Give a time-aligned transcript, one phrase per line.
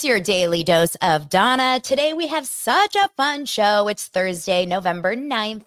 [0.00, 1.78] It's your daily dose of Dana.
[1.78, 3.86] Today we have such a fun show.
[3.86, 5.66] It's Thursday, November 9th.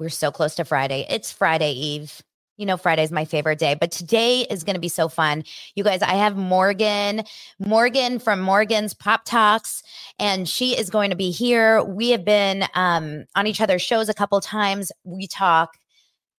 [0.00, 1.06] We're so close to Friday.
[1.08, 2.20] It's Friday Eve.
[2.56, 5.44] You know, Friday's my favorite day, but today is going to be so fun.
[5.76, 7.22] You guys, I have Morgan,
[7.60, 9.84] Morgan from Morgan's Pop Talks,
[10.18, 11.80] and she is going to be here.
[11.84, 14.90] We have been um, on each other's shows a couple times.
[15.04, 15.78] We talk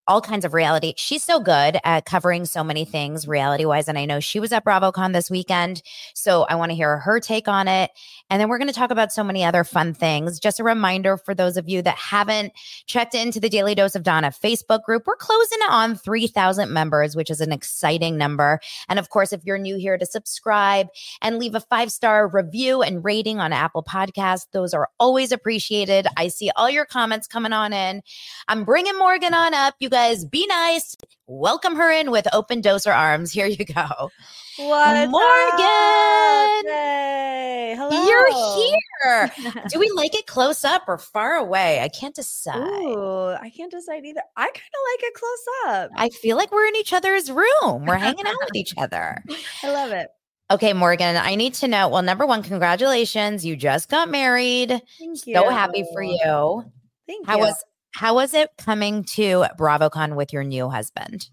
[0.08, 0.94] all kinds of reality.
[0.96, 3.88] She's so good at covering so many things reality wise.
[3.88, 5.82] And I know she was at BravoCon this weekend.
[6.14, 7.90] So I want to hear her take on it.
[8.30, 10.40] And then we're going to talk about so many other fun things.
[10.40, 12.52] Just a reminder for those of you that haven't
[12.86, 17.30] checked into the Daily Dose of Dana Facebook group, we're closing on 3,000 members, which
[17.30, 18.60] is an exciting number.
[18.88, 20.88] And of course, if you're new here, to subscribe
[21.22, 24.46] and leave a five star review and rating on Apple Podcasts.
[24.52, 26.06] Those are always appreciated.
[26.16, 28.02] I see all your comments coming on in.
[28.48, 29.74] I'm bringing Morgan on up.
[29.80, 30.96] You guys guys be nice.
[31.26, 33.32] Welcome her in with open doser arms.
[33.32, 34.10] Here you go.
[34.58, 36.66] What Morgan?
[36.66, 38.06] Hey, hello.
[38.08, 39.32] You're here.
[39.68, 41.78] Do we like it close up or far away?
[41.80, 42.56] I can't decide.
[42.58, 44.22] Ooh, I can't decide either.
[44.36, 45.90] I kind of like it close up.
[45.94, 47.86] I feel like we're in each other's room.
[47.86, 49.22] We're hanging out with each other.
[49.62, 50.08] I love it.
[50.50, 51.88] Okay, Morgan, I need to know.
[51.88, 53.46] Well, number one, congratulations.
[53.46, 54.70] You just got married.
[54.98, 55.34] Thank you.
[55.34, 56.64] So happy for you.
[57.06, 57.42] Thank How you.
[57.42, 61.28] was how was it coming to BravoCon with your new husband?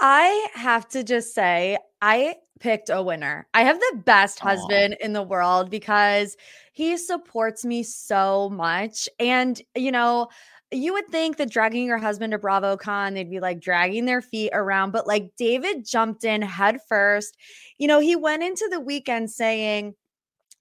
[0.00, 3.46] I have to just say, I picked a winner.
[3.54, 6.36] I have the best husband in the world because
[6.72, 9.08] he supports me so much.
[9.18, 10.28] And, you know,
[10.70, 14.50] you would think that dragging your husband to BravoCon, they'd be like dragging their feet
[14.52, 17.36] around, but like David jumped in head first.
[17.78, 19.94] You know, he went into the weekend saying,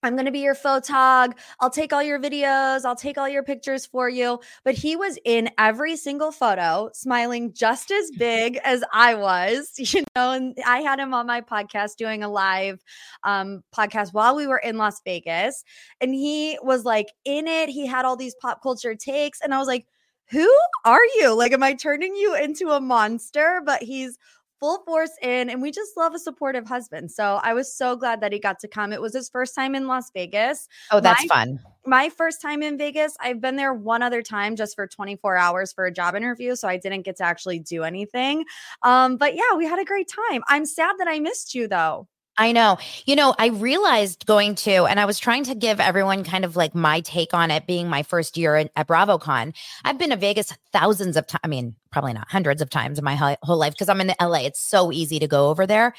[0.07, 1.33] I'm going to be your photog.
[1.59, 2.85] I'll take all your videos.
[2.85, 4.39] I'll take all your pictures for you.
[4.63, 10.03] But he was in every single photo, smiling just as big as I was, you
[10.15, 10.31] know.
[10.31, 12.81] And I had him on my podcast doing a live
[13.23, 15.65] um, podcast while we were in Las Vegas.
[15.99, 17.69] And he was like in it.
[17.69, 19.41] He had all these pop culture takes.
[19.41, 19.85] And I was like,
[20.29, 20.49] who
[20.85, 21.33] are you?
[21.33, 23.61] Like, am I turning you into a monster?
[23.65, 24.17] But he's
[24.59, 27.11] full force in and we just love a supportive husband.
[27.11, 28.91] So I was so glad that he got to come.
[28.93, 30.67] It was his first time in Las Vegas.
[30.91, 31.59] Oh, that's My- fun.
[31.85, 35.71] My first time in Vegas, I've been there one other time just for 24 hours
[35.71, 38.43] for a job interview, so I didn't get to actually do anything.
[38.83, 40.43] Um but yeah, we had a great time.
[40.47, 42.07] I'm sad that I missed you though.
[42.39, 42.77] I know.
[43.07, 46.55] You know, I realized going to, and I was trying to give everyone kind of
[46.55, 49.55] like my take on it being my first year at, at BravoCon.
[49.83, 51.41] I've been to Vegas thousands of times.
[51.43, 54.13] I mean, probably not hundreds of times in my whole, whole life because I'm in
[54.21, 54.41] LA.
[54.41, 55.95] It's so easy to go over there,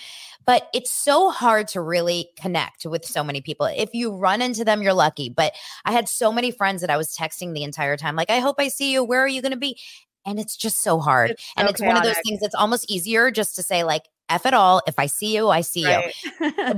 [0.46, 3.66] but it's so hard to really connect with so many people.
[3.66, 5.30] If you run into them, you're lucky.
[5.30, 8.38] But I had so many friends that I was texting the entire time, like, I
[8.38, 9.02] hope I see you.
[9.02, 9.76] Where are you going to be?
[10.24, 11.30] And it's just so hard.
[11.30, 14.04] It's and so it's one of those things that's almost easier just to say, like,
[14.28, 14.82] F it all.
[14.86, 16.02] If I see you, I see you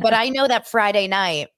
[0.01, 1.49] but I know that Friday night,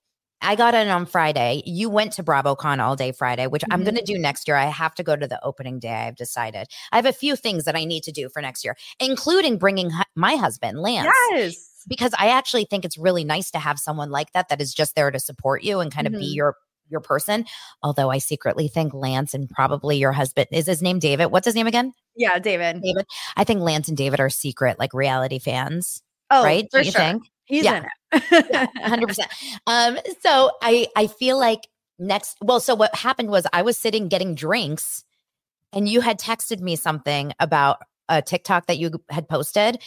[0.44, 1.62] I got in on Friday.
[1.66, 3.84] You went to BravoCon all day Friday, which I'm Mhm.
[3.84, 4.56] going to do next year.
[4.56, 5.92] I have to go to the opening day.
[5.94, 6.66] I've decided.
[6.91, 9.91] I have a few things that I need to do for next year, including bringing
[9.91, 11.84] hu- my husband, Lance, yes.
[11.86, 14.96] because I actually think it's really nice to have someone like that that is just
[14.96, 16.34] there to support you and kind of be Mhm.
[16.34, 16.56] your
[16.93, 17.44] your person.
[17.83, 21.27] Although I secretly think Lance and probably your husband is his name David.
[21.27, 21.93] What's his name again?
[22.15, 22.81] Yeah, David.
[22.83, 23.06] David.
[23.37, 26.69] I think Lance and David are secret like reality fans, Oh, right?
[26.71, 27.00] For Do you sure.
[27.00, 27.23] think?
[27.47, 27.79] He's Yeah.
[27.79, 27.85] in
[28.21, 28.71] it.
[28.85, 29.31] hundred percent.
[29.67, 31.67] Um, so I I feel like
[31.99, 32.37] next.
[32.43, 35.03] Well, so what happened was I was sitting getting drinks,
[35.73, 37.79] and you had texted me something about
[38.09, 39.81] a TikTok that you had posted.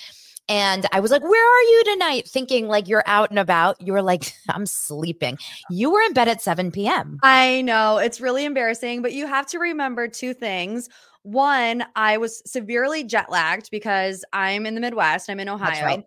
[0.47, 2.27] And I was like, Where are you tonight?
[2.27, 3.81] Thinking like you're out and about.
[3.81, 5.37] You were like, I'm sleeping.
[5.69, 7.19] You were in bed at 7 p.m.
[7.23, 10.89] I know it's really embarrassing, but you have to remember two things.
[11.23, 16.03] One, I was severely jet lagged because I'm in the Midwest, I'm in Ohio.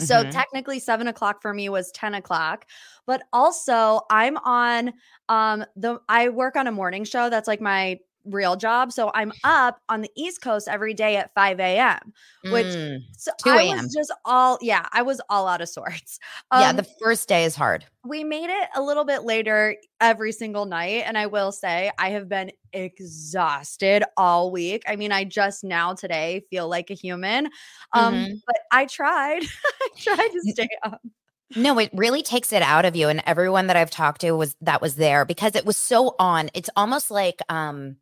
[0.00, 0.30] So Mhm.
[0.30, 2.66] technically, seven o'clock for me was 10 o'clock.
[3.06, 4.92] But also, I'm on
[5.28, 8.92] um the I work on a morning show that's like my real job.
[8.92, 12.12] So I'm up on the East Coast every day at 5 a.m.
[12.50, 12.98] which Mm.
[13.16, 13.84] so 2 I a.m..
[13.84, 16.18] was just all yeah, I was all out of sorts.
[16.52, 17.84] yeah, Um, the first day is hard.
[18.06, 21.04] we made it a little bit later every single night.
[21.06, 24.82] And I will say, I have been exhausted all week.
[24.86, 27.48] I mean, I just now today feel like a human.
[27.92, 28.40] Um, Mhm.
[28.46, 29.42] but I tried.
[29.82, 31.00] I tried to stay up.
[31.56, 33.08] No, it really takes it out of you.
[33.08, 36.50] And everyone that I've talked to was that was there because it was so on.
[36.54, 37.96] It's almost like um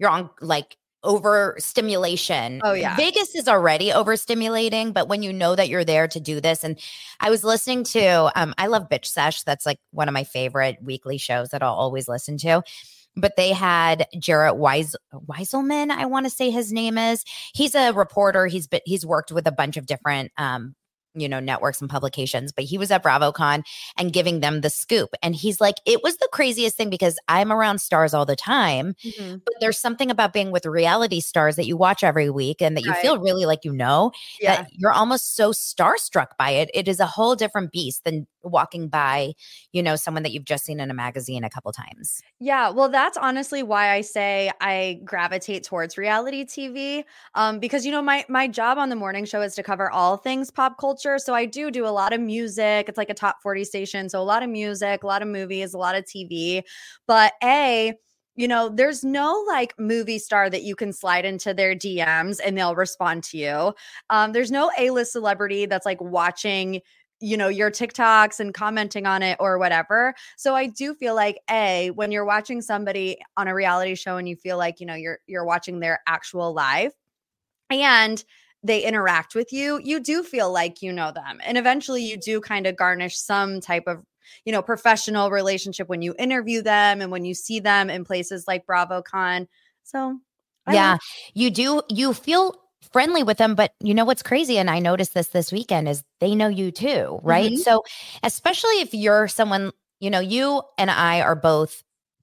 [0.00, 2.60] you're on like overstimulation.
[2.64, 2.96] Oh, yeah.
[2.96, 6.78] Vegas is already overstimulating, but when you know that you're there to do this, and
[7.20, 9.42] I was listening to um I love Bitch Sesh.
[9.42, 12.62] That's like one of my favorite weekly shows that I'll always listen to.
[13.16, 17.24] But they had Jarett Weis- Wieselman, I want to say his name is.
[17.52, 18.46] He's a reporter.
[18.46, 20.74] He's been he's worked with a bunch of different um
[21.14, 23.62] you know networks and publications but he was at bravocon
[23.98, 27.50] and giving them the scoop and he's like it was the craziest thing because i'm
[27.52, 29.36] around stars all the time mm-hmm.
[29.44, 32.84] but there's something about being with reality stars that you watch every week and that
[32.84, 33.00] you Right.
[33.02, 34.56] feel really like you know Yeah.
[34.56, 38.88] that you're almost so starstruck by it it is a whole different beast than walking
[38.88, 39.32] by
[39.72, 42.88] you know someone that you've just seen in a magazine a couple times Yeah, well,
[42.88, 47.04] that's honestly why I say I gravitate towards reality TV.
[47.34, 50.16] Um, because you know, my my job on the morning show is to cover all
[50.16, 51.18] things pop culture.
[51.18, 52.88] So I do do a lot of music.
[52.88, 54.08] It's like a top 40 station.
[54.08, 56.62] So a lot of music, a lot of movies, a lot of TV.
[57.06, 57.94] But A,
[58.36, 62.56] you know, there's no like movie star that you can slide into their DMs and
[62.56, 63.74] they'll respond to you.
[64.08, 66.80] Um, there's no A-list celebrity that's like watching
[67.20, 70.14] you know your TikToks and commenting on it or whatever.
[70.36, 74.28] So I do feel like a when you're watching somebody on a reality show and
[74.28, 76.92] you feel like you know you're you're watching their actual live
[77.70, 78.24] and
[78.62, 81.40] they interact with you, you do feel like you know them.
[81.44, 84.04] And eventually you do kind of garnish some type of
[84.44, 88.44] you know professional relationship when you interview them and when you see them in places
[88.46, 89.46] like BravoCon.
[89.84, 90.18] So
[90.66, 90.98] I yeah
[91.34, 92.54] you do you feel
[92.92, 96.02] friendly with them but you know what's crazy and i noticed this this weekend is
[96.20, 97.58] they know you too right Mhm.
[97.58, 97.84] so
[98.22, 101.82] especially if you're someone you know you and i are both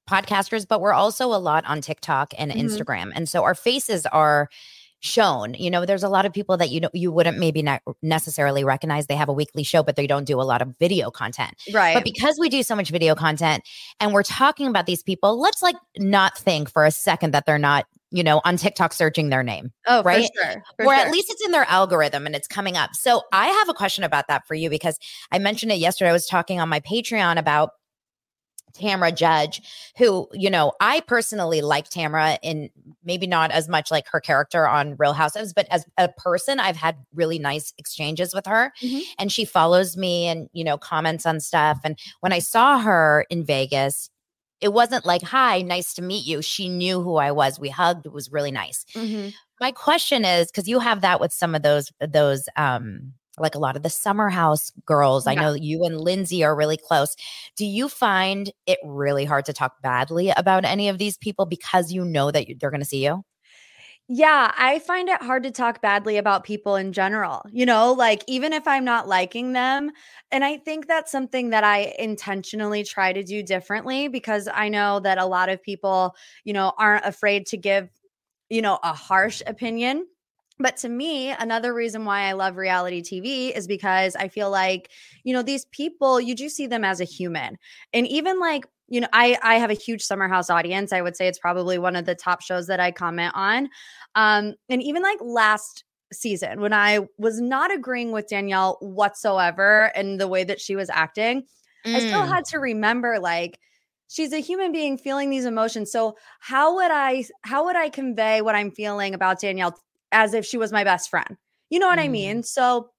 [0.10, 2.64] podcasters but we're also a lot on tiktok and Mhm.
[2.64, 4.50] instagram and so our faces are
[5.00, 7.84] shown you know there's a lot of people that you know you wouldn't maybe not
[8.02, 11.12] necessarily recognize they have a weekly show but they don't do a lot of video
[11.12, 11.94] content right.
[11.94, 13.64] but because we do so much video content
[14.00, 17.60] and we're talking about these people, let's like not think for a second that they're
[17.60, 20.30] not, you know, on TikTok searching their name, oh, right?
[20.36, 20.64] For sure.
[20.78, 21.06] for or sure.
[21.06, 22.92] at least it's in their algorithm and it's coming up.
[22.94, 24.98] So I have a question about that for you because
[25.32, 26.10] I mentioned it yesterday.
[26.10, 27.72] I was talking on my Patreon about
[28.78, 29.62] Tamra Judge,
[29.98, 32.70] who, you know, I personally like Tamra in
[33.04, 36.78] maybe not as much like her character on Real Housewives, but as a person, I've
[36.78, 38.72] had really nice exchanges with her.
[38.82, 39.02] Mhm.
[39.20, 41.80] And she follows me and, you know, comments on stuff.
[41.84, 44.10] And when I saw her in Vegas,
[44.62, 46.42] it wasn't like, hi, nice to meet you.
[46.42, 47.60] She knew who I was.
[47.60, 48.06] We hugged.
[48.06, 48.86] It was really nice.
[48.96, 49.34] Mhm.
[49.60, 53.60] My question is because you have that with some of those, those, um, like a
[53.60, 55.28] lot of the summer house girls.
[55.28, 57.16] I know you and Lindsay are really close.
[57.56, 61.92] Do you find it really hard to talk badly about any of these people because
[61.92, 63.24] you know that you- they're going to see you?
[64.10, 67.42] Yeah, I find it hard to talk badly about people in general.
[67.52, 69.92] You know, like even if I'm not liking them.
[70.32, 75.02] And I think that's something that I intentionally try to do differently because I know
[75.02, 77.90] that a lot of people, you know, aren't afraid to give,
[78.50, 80.08] you know, a harsh opinion.
[80.60, 84.90] But to me, another reason why I love reality TV is because I feel like,
[85.24, 87.58] you know, these people, you do see them as a human.
[87.94, 90.94] And even like, you know, I I have a huge summer house audience.
[90.94, 93.70] I would say it's probably one of the top shows that I comment on.
[94.16, 100.20] Um, and even like last season, when I was not agreeing with Danielle whatsoever and
[100.20, 101.46] the way that she was acting,
[101.94, 102.28] I still Mm.
[102.28, 103.60] had to remember like
[104.08, 105.92] she's a human being feeling these emotions.
[105.92, 109.78] So how would I how would I convey what I'm feeling about Danielle
[110.12, 111.38] as if she was my best friend?
[111.70, 112.12] You know what I Mm.
[112.12, 112.44] mean?
[112.44, 112.90] So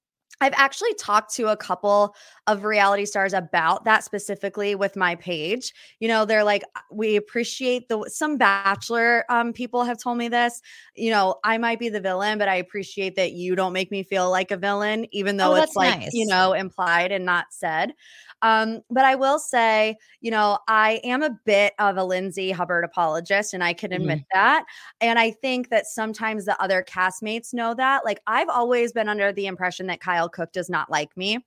[0.40, 2.14] I've actually talked to a couple
[2.46, 5.72] of reality stars about that specifically with my page.
[6.00, 10.60] You know, they're like, we appreciate the some bachelor um, people have told me this.
[10.94, 14.02] You know, I might be the villain, but I appreciate that you don't make me
[14.02, 16.12] feel like a villain, even though Oh, it's like, nice.
[16.12, 17.94] you know, implied and not said.
[18.42, 22.84] Um, but I will say, you know, I am a bit of a Lindsay Hubbard
[22.84, 24.64] apologist, and I can admit that.
[25.00, 28.04] And I think that sometimes the other castmates know that.
[28.04, 31.44] Like, I've always been under the impression that Kyle Cooke does not like me.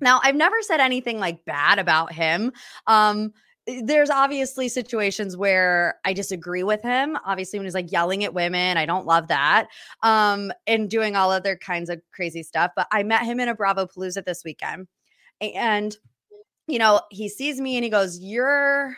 [0.00, 2.52] Now, I've never said anything like bad about him.
[2.86, 3.32] Um,
[3.66, 7.16] there's obviously situations where I disagree with him.
[7.24, 9.68] Obviously, when he's like yelling at women, I don't love that.
[10.02, 12.72] Um, and doing all other kinds of crazy stuff.
[12.74, 14.88] But I met him in a Bravo Palooza this weekend.
[15.40, 15.96] And,
[16.66, 18.96] you know, he sees me and he goes, You're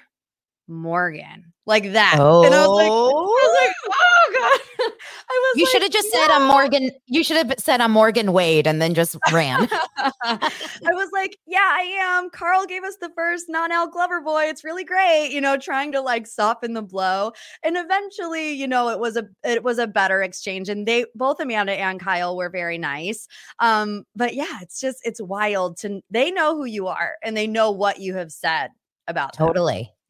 [0.69, 2.17] Morgan like that.
[2.19, 4.91] Oh, and I was like, I was like oh god.
[5.31, 6.91] I was you like, should have just said I'm Morgan.
[7.07, 9.69] You should have said I'm Morgan Wade and then just ran.
[10.23, 10.51] I
[10.83, 12.29] was like, yeah, I am.
[12.31, 14.51] Carl gave us the first non-alc Loverboy.
[14.51, 17.33] It's really great, you know, trying to like soften the blow.
[17.63, 20.69] And eventually, you know, it was a it was a better exchange.
[20.69, 23.27] And they both Amanda and Kyle were very nice.
[23.59, 27.47] Um, but yeah, it's just it's wild to they know who you are and they
[27.47, 28.69] know what you have said
[29.09, 29.47] about them.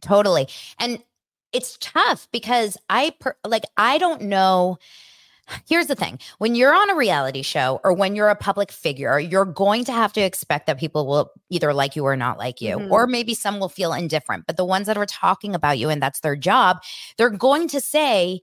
[0.05, 0.49] Totally.
[0.79, 0.99] And
[1.53, 4.79] it's tough because I per- like I don't know
[5.69, 6.19] Here's the thing.
[6.39, 9.93] When you're on a reality show or when you're a public figure, you're going to
[9.93, 12.91] have to expect that people will either like you or not like you, Mhm.
[12.91, 14.47] or maybe some will feel indifferent.
[14.47, 16.83] But the ones that are talking about you and that's their job,
[17.19, 18.41] they're going to say,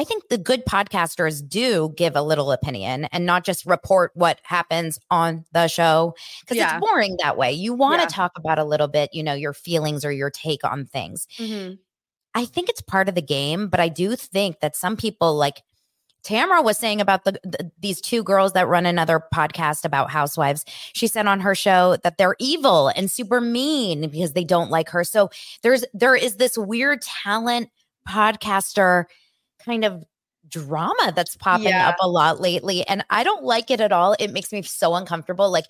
[0.00, 4.40] I think the good podcasters do give a little opinion and not just report what
[4.44, 6.78] happens on the show because Yeah.
[6.78, 7.52] it's boring that way.
[7.52, 8.08] You want to Yeah.
[8.08, 11.26] talk about a little bit, you know, your feelings or your take on things.
[11.36, 11.78] Mhm.
[12.34, 15.62] I think it's part of the game, but I do think that some people like
[16.24, 20.64] Tamra was saying about the, the these two girls that run another podcast about housewives.
[20.94, 24.88] She said on her show that they're evil and super mean because they don't like
[24.90, 25.04] her.
[25.04, 25.28] So
[25.62, 27.68] there's there is this weird talent
[28.08, 29.04] podcaster
[29.64, 30.04] kind of
[30.48, 31.88] drama that's popping Yeah.
[31.90, 34.16] up a lot lately and I don't like it at all.
[34.18, 35.66] It makes me so uncomfortable like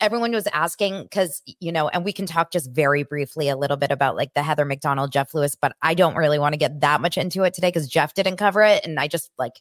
[0.00, 3.76] everyone was asking because you know and we can talk just very briefly a little
[3.76, 6.80] bit about like the heather mcdonald jeff lewis but i don't really want to get
[6.80, 9.52] that much into it today because jeff didn't cover it and i just like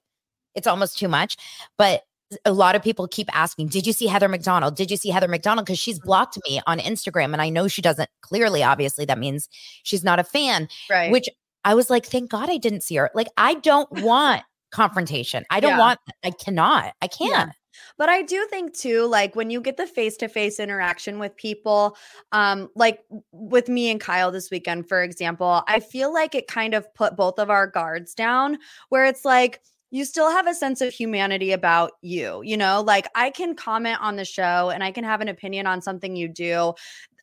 [0.55, 1.37] it's almost too much
[1.77, 2.03] but
[2.45, 5.27] a lot of people keep asking did you see heather mcdonald did you see heather
[5.27, 6.07] mcdonald because she's mm-hmm.
[6.07, 9.47] blocked me on instagram and i know she doesn't clearly obviously that means
[9.83, 11.11] she's not a fan Right.
[11.11, 11.29] which
[11.65, 14.41] i was like thank god i didn't see her like i don't want
[14.71, 15.79] confrontation i don't Yeah.
[15.79, 17.51] want i cannot i can't
[17.97, 21.35] But I do think too, like when you get the face to face interaction with
[21.35, 21.97] people,
[22.31, 22.99] um, like
[23.31, 27.15] with me and Kyle this weekend, for example, I feel like it kind of put
[27.15, 31.51] both of our guards down where it's like, you still have a sense of humanity
[31.51, 35.21] about you, you know, like I can comment on the show and I can have
[35.21, 36.73] an opinion on something you do.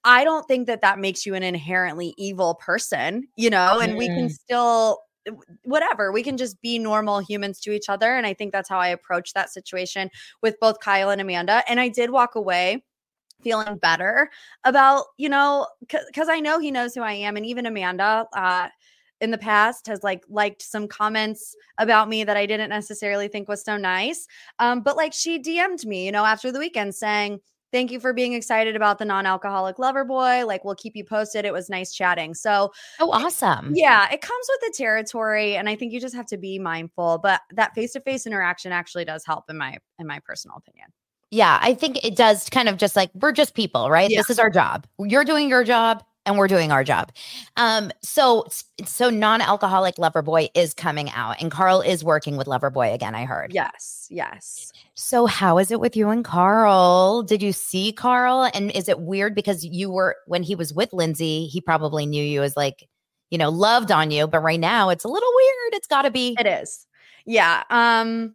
[0.04, 4.08] I don't think that that makes you an inherently evil person, you know, and we
[4.08, 5.00] can still
[5.64, 8.78] whatever we can just be normal humans to each other and i think that's how
[8.78, 10.10] i approached that situation
[10.42, 12.82] with both kyle and amanda and i did walk away
[13.42, 14.30] feeling better
[14.64, 18.68] about you know because i know he knows who i am and even amanda uh
[19.20, 23.48] in the past has like liked some comments about me that i didn't necessarily think
[23.48, 24.26] was so nice
[24.58, 27.40] um but like she dm'd me you know after the weekend saying
[27.72, 31.52] thank you for being excited about the non-alcoholic Loverboy like we'll keep you posted it
[31.52, 35.92] was nice chatting so oh awesome yeah, it comes with the territory, and I think
[35.92, 37.18] you just have to be mindful.
[37.18, 40.88] But that face-to-face interaction actually does help, in my in my personal opinion.
[41.30, 44.10] Yeah, I think it does kind of just like we're just people, right?
[44.10, 44.18] Yeah.
[44.18, 44.86] This is our job.
[44.98, 47.12] You're doing your job and we're doing our job.
[47.56, 48.46] Um so
[48.84, 53.52] so non-alcoholic Loverboy is coming out and Carl is working with Loverboy again, I heard.
[53.52, 54.72] Yes, yes.
[54.94, 57.22] So how is it with you and Carl?
[57.22, 60.92] Did you see Carl and is it weird because you were when he was with
[60.92, 62.88] Lindsay, he probably knew you as like,
[63.30, 65.74] you know, loved on you, but right now it's a little weird.
[65.74, 66.86] It's got to be It is.
[67.26, 67.64] Yeah.
[67.70, 68.34] Um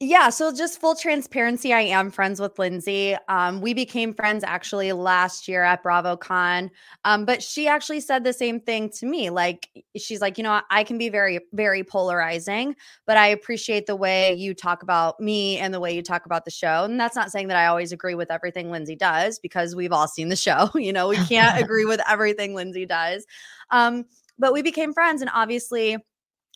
[0.00, 3.16] yeah, so just full transparency, I am friends with Lindsay.
[3.28, 6.70] Um, we became friends actually last year at BravoCon.
[7.04, 9.30] Um, but she actually said the same thing to me.
[9.30, 12.76] Like she's like, you know, I can be very, very polarizing,
[13.06, 16.44] but I appreciate the way you talk about me and the way you talk about
[16.44, 16.84] the show.
[16.84, 20.06] And that's not saying that I always agree with everything Lindsay does because we've all
[20.06, 20.70] seen the show.
[20.76, 23.26] You know, we can't agree with everything Lindsay does.
[23.70, 24.04] Um,
[24.38, 25.96] but we became friends, and obviously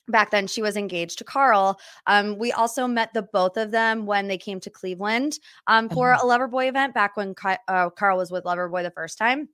[0.09, 1.79] back then she was engaged to Carl.
[2.07, 6.13] Um, we also met the both of them when they came to Cleveland um, for
[6.13, 7.35] a Loverboy event back when
[7.69, 9.49] uh, Carl was with Loverboy the first time.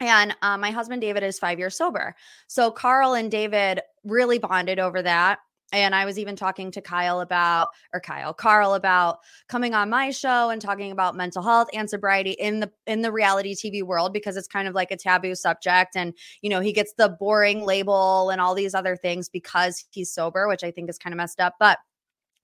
[0.00, 2.14] And uh, my husband David is five years sober.
[2.48, 5.38] So Carl and David really bonded over that.
[5.72, 9.18] And I was even talking to Kyle about, or Kyle, Carl about
[9.48, 13.10] coming on my show and talking about mental health and sobriety in the in the
[13.10, 15.96] reality TV world because it's kind of like a taboo subject.
[15.96, 20.12] And you know, he gets the boring label and all these other things because he's
[20.12, 21.54] sober, which I think is kind of messed up.
[21.58, 21.78] But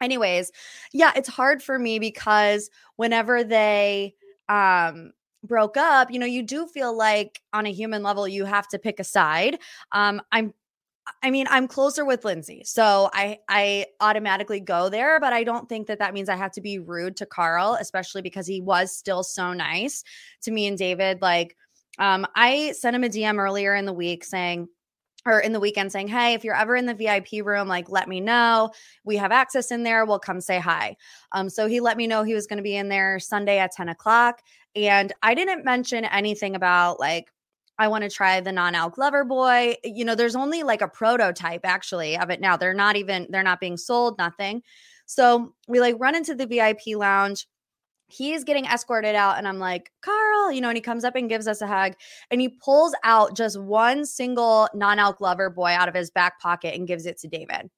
[0.01, 0.51] anyways,
[0.93, 4.15] yeah, it's hard for me because whenever they
[4.49, 5.13] um
[5.45, 8.79] broke up, you know, you do feel like on a human level you have to
[8.79, 9.59] pick a side.
[9.93, 10.55] Um I'm
[11.23, 12.63] I mean, I'm closer with Lindsay.
[12.65, 16.53] So I I automatically go there, but I don't think that that means I have
[16.53, 20.05] to be rude to Carl, especially because he was still so nice
[20.43, 21.57] to me and David like
[21.99, 24.69] Um, I sent him a DM earlier in the week saying,
[25.27, 28.09] or in the weekend saying, Hey, if you're ever in the VIP room, like let
[28.09, 28.71] me know.
[29.05, 30.05] We have access in there.
[30.07, 30.97] We'll come say hi.
[31.33, 33.73] Um, so he let me know he was going to be in there Sunday at
[33.73, 34.41] 10 o'clock.
[34.75, 37.31] And I didn't mention anything about like,
[37.79, 39.77] I want to try the non-alc Loverboy.
[39.85, 42.57] You know, there's only like a prototype actually of it now.
[42.57, 44.63] They're not even, they're not being sold, nothing.
[45.07, 47.47] So we like run into the VIP lounge
[48.13, 51.31] he's getting escorted out and i'm like carl you know and he comes up and
[51.31, 51.95] gives us a hug
[52.31, 56.87] and he pulls out just one single non-alc Loverboy out of his back pocket and
[56.87, 57.71] gives it to david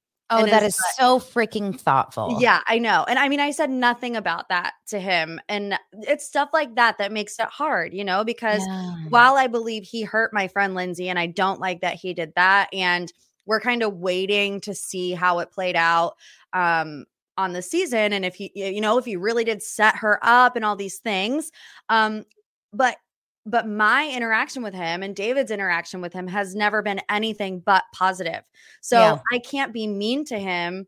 [0.42, 3.70] oh that is like, so freaking thoughtful yeah i know and i mean i said
[3.70, 8.04] nothing about that to him and it's stuff like that that makes it hard you
[8.04, 8.94] know because Yeah.
[9.08, 12.32] while i believe he hurt my friend lindsay and i don't like that he did
[12.36, 13.12] that and
[13.46, 16.14] we're kind of waiting to see how it played out
[16.52, 17.04] um
[17.36, 20.56] on the season and if he you know if he really did set her up
[20.56, 21.50] and all these things
[21.88, 22.24] um
[22.72, 22.96] but
[23.46, 27.84] but my interaction with him and David's interaction with him has never been anything but
[27.92, 28.42] positive.
[28.80, 29.18] So Yeah.
[29.32, 30.86] I can't be mean to him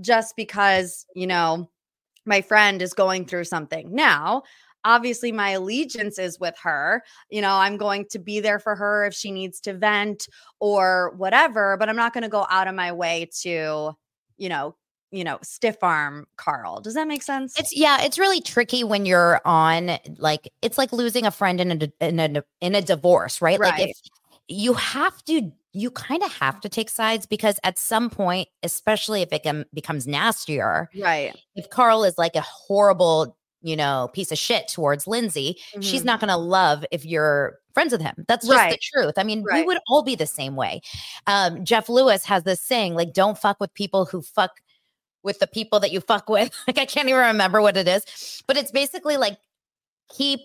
[0.00, 1.70] just because, you know,
[2.26, 3.94] my friend is going through something.
[3.94, 4.42] Now,
[4.84, 7.02] obviously my allegiance is with her.
[7.30, 10.28] You know, I'm going to be there for her if she needs to vent
[10.60, 13.92] or whatever, but I'm not going to go out of my way to,
[14.36, 14.76] you know,
[15.14, 16.80] you know, stiff arm Carl.
[16.80, 17.58] Does that make sense?
[17.58, 21.70] It's yeah, it's really tricky when you're on like it's like losing a friend in
[22.00, 23.58] a in a in a divorce, right?
[23.60, 23.88] Like Right.
[23.90, 23.96] if
[24.48, 29.22] you have to you kind of have to take sides because at some point, especially
[29.22, 31.34] if it can, becomes nastier, right.
[31.56, 36.04] if Carl is like a horrible, you know, piece of shit towards Lindsay, she's Mhm.
[36.04, 38.24] not going to love if you're friends with him.
[38.28, 38.80] That's just the Right.
[38.80, 39.14] truth.
[39.16, 40.80] I mean, we would all be the same way.
[41.26, 44.60] Um, Jeff Lewis has this saying, like, don't fuck with people who fuck
[45.24, 46.50] with the people that you fuck with.
[46.66, 49.38] Like, I can't even remember what it is, but it's basically like
[50.16, 50.40] keep.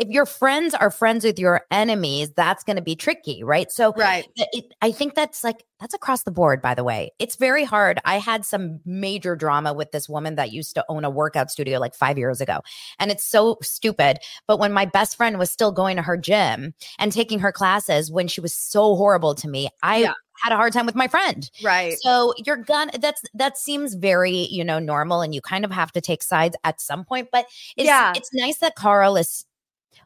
[0.00, 3.70] If your friends are friends with your enemies, that's going to be tricky, right?
[3.70, 4.26] So, Right.
[4.36, 6.60] it, I think that's like that's across the board.
[6.62, 8.00] By the way, it's very hard.
[8.04, 11.78] I had some major drama with this woman that used to own a workout studio
[11.78, 12.60] like five years ago,
[12.98, 14.18] and it's so stupid.
[14.46, 18.10] But when my best friend was still going to her gym and taking her classes,
[18.10, 20.12] when she was so horrible to me, I Yeah.
[20.42, 21.50] had a hard time with my friend.
[21.62, 21.98] Right.
[22.00, 25.92] So you're gonna that's that seems very you know normal, and you kind of have
[25.92, 27.28] to take sides at some point.
[27.30, 27.44] But
[27.76, 28.12] it's Yeah.
[28.16, 29.44] it's nice that Carl is.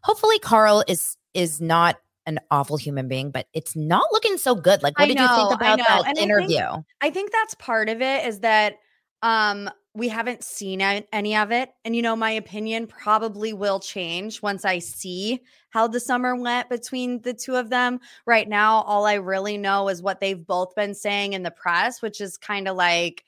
[0.05, 4.83] Hopefully, Carl is is not an awful human being, but it's not looking so good.
[4.83, 5.85] Like, what I did you think about know.
[5.89, 6.83] that And I think- interview?
[7.01, 8.77] I think that's part of it is that
[9.23, 14.43] um we haven't seen any of it and you know my opinion probably will change
[14.43, 15.41] once I see
[15.71, 18.01] how the summer went between the two of them.
[18.27, 22.03] Right now all I really know is what they've both been saying in the press,
[22.03, 23.25] which is kind of like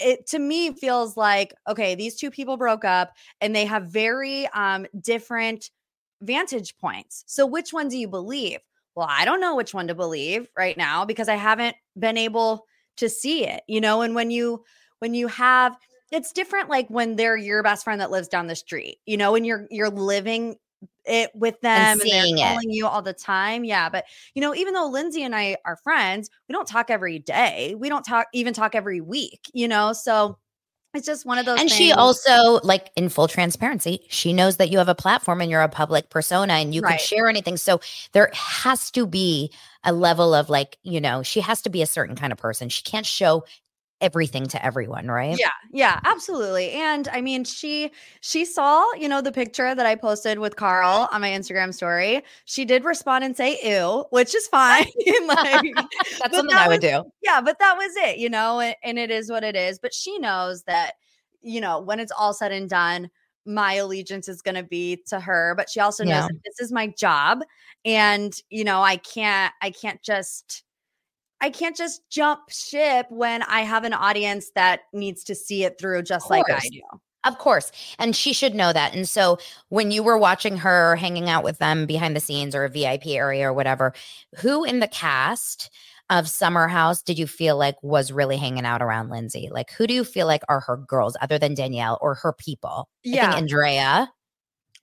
[0.00, 4.46] it to me feels like okay, these two people broke up and they have very
[4.48, 5.70] um different
[6.22, 7.24] vantage points.
[7.26, 8.60] So which one do you believe?
[8.94, 12.66] Well, I don't know which one to believe right now because I haven't been able
[12.98, 14.64] to see it, you know, and when you
[15.00, 15.76] when you have
[16.12, 19.34] it's different like when they're your best friend that lives down the street, you know,
[19.34, 20.56] and you're you're living
[21.04, 22.40] it with them and, seeing it.
[22.40, 23.64] they're calling you all the time.
[23.64, 23.88] Yeah.
[23.88, 27.74] But you know, even though Lindsay and I are friends, we don't talk every day.
[27.78, 29.92] We don't talk even talk every week, you know.
[29.92, 30.38] So
[30.94, 34.70] it's just one of those And she also, like in full transparency, she knows that
[34.70, 36.90] you have a platform and you're a public persona and you Right.
[36.90, 37.56] can share anything.
[37.56, 37.80] So
[38.12, 39.50] there has to be
[39.82, 42.68] a level of like, you know, she has to be a certain kind of person.
[42.68, 43.44] She can't show
[44.00, 45.36] everything to everyone, right?
[45.38, 46.70] Yeah, yeah, absolutely.
[46.72, 51.08] And I mean, she she saw, you know, the picture that I posted with Carl
[51.12, 52.22] on my Instagram story.
[52.44, 54.84] She did respond and say ew, which is fine.
[55.26, 57.10] like, That's something that I would was- do.
[57.22, 59.78] yeah, but that was it, you know, and, and it is what it is.
[59.78, 60.92] But she knows that,
[61.40, 63.10] you know, when it's all said and done,
[63.46, 65.54] my allegiance is going to be to her.
[65.56, 66.28] But she also knows Yeah.
[66.44, 67.40] this is my job,
[67.84, 70.62] and you know, I can't, I can't just.
[71.44, 75.78] I can't just jump ship when I have an audience that needs to see it
[75.78, 76.80] through just like I do.
[77.24, 77.70] Of course.
[77.98, 78.94] And she should know that.
[78.94, 79.36] And so
[79.68, 83.08] when you were watching her hanging out with them behind the scenes or a VIP
[83.08, 83.92] area or whatever,
[84.36, 85.70] who in the cast
[86.08, 89.50] of Summer House did you feel like was really hanging out around Lindsay?
[89.52, 92.88] Like who do you feel like are her girls other than Danielle or her people?
[93.04, 93.30] I Yeah.
[93.32, 94.10] think Andrea.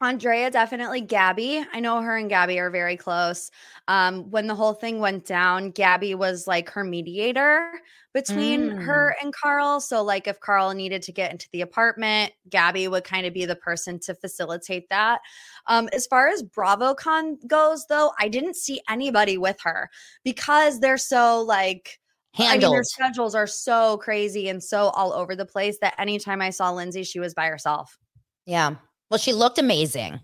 [0.01, 1.63] Andrea definitely Gabby.
[1.73, 3.51] I know her and Gabby are very close.
[3.87, 7.71] Um, when the whole thing went down, Gabby was like her mediator
[8.13, 8.83] between Mm.
[8.83, 9.79] her and Carl.
[9.79, 13.45] So, like, if Carl needed to get into the apartment, Gabby would kind of be
[13.45, 15.21] the person to facilitate that.
[15.67, 19.89] Um, as far as BravoCon goes, though, I didn't see anybody with her
[20.23, 21.99] because they're so like
[22.37, 22.73] I mean, Handled.
[22.75, 26.71] their schedules are so crazy and so all over the place that anytime I saw
[26.71, 27.97] Lindsay, she was by herself.
[28.45, 28.75] yeah.
[29.11, 30.19] Well, she looked amazing.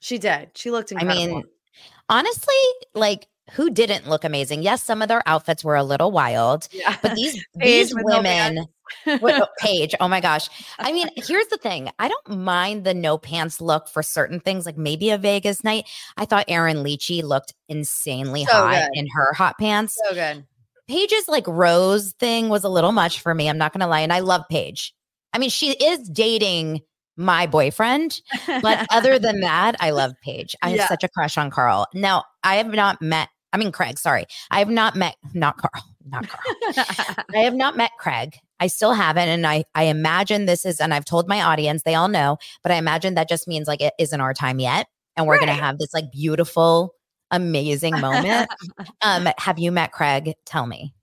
[0.00, 0.50] She did.
[0.54, 1.44] She looked I mean,
[2.08, 2.54] honestly,
[2.94, 4.62] like who didn't look amazing?
[4.62, 6.96] Yes, some of their outfits were a little wild, Yeah.
[7.02, 8.66] but these these with no women
[9.20, 10.48] what, oh, Paige, oh my gosh.
[10.78, 11.90] I mean, here's the thing.
[11.98, 15.84] I don't mind the no pants look for certain things, like maybe a Vegas night.
[16.16, 18.98] I thought Erin Lichy looked insanely So hot good.
[18.98, 19.98] in her hot pants.
[20.08, 20.44] so good.
[20.88, 23.48] Paige's like rose thing was a little much for me.
[23.48, 24.00] I'm not gonna lie.
[24.00, 24.92] And I love Paige.
[25.32, 26.80] I mean, she is dating
[27.20, 28.20] my boyfriend,
[28.62, 30.56] but other than that, I love Paige.
[30.62, 30.88] I have Yeah.
[30.88, 31.86] such a crush on Carl.
[31.94, 34.24] Now, I have not met, I mean Craig, sorry.
[34.50, 36.86] I have not met not Carl, not Carl.
[37.34, 38.36] I have not met Craig.
[38.58, 39.28] I still haven't.
[39.28, 42.72] And I, I imagine this is, and I've told my audience, they all know, but
[42.72, 44.86] I imagine that just means like it isn't our time yet.
[45.16, 46.94] And we're going to have this like beautiful,
[47.30, 48.48] amazing moment.
[49.02, 50.34] um, have you met Craig?
[50.46, 50.94] Tell me.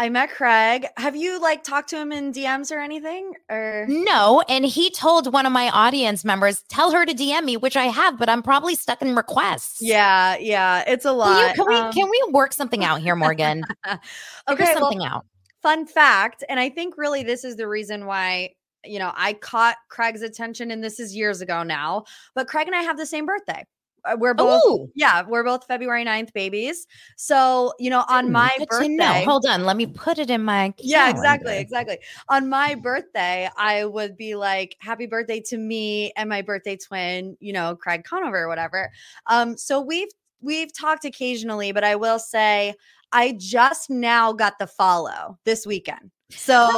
[0.00, 0.86] I met Craig.
[0.96, 3.34] Have you like talked to him in DMs or anything?
[3.50, 4.42] Or No.
[4.48, 7.84] And he told one of my audience members, tell her to DM me, which I
[7.84, 9.82] have, but I'm probably stuck in requests.
[9.82, 11.48] yeah, yeah, it's a lot.
[11.48, 13.62] you, can we Um, can we work something out here, Morgan?
[13.86, 13.98] okay,
[14.48, 15.26] Figure well, something out.
[15.60, 18.54] fun fact, and I think really this is the reason why
[18.86, 22.04] you know I caught Craig's attention, and this is years ago now.
[22.34, 23.66] But Craig and I have the same birthday.
[24.04, 24.90] Uh, We're both Ooh.
[24.94, 26.86] yeah, we're both February 9th babies.
[27.16, 30.42] So you know, on Hmm, my good birthday, Hold on, let me put it in
[30.42, 31.60] my Yeah, exactly, calendar.
[31.62, 31.98] exactly.
[32.28, 37.36] On my birthday, I would be like, "Happy birthday to me and my birthday twin,"
[37.40, 38.90] you know, Craig Conover or whatever.
[39.26, 40.08] Um, so we've
[40.40, 42.74] we've talked occasionally, but I will say,
[43.12, 46.10] I just now got the follow this weekend.
[46.30, 46.68] So.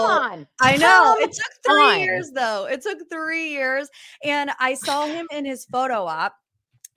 [0.61, 2.01] I know Come it took three on.
[2.01, 2.67] years though.
[2.67, 3.89] It took three years,
[4.23, 6.35] and I saw him in his photo op.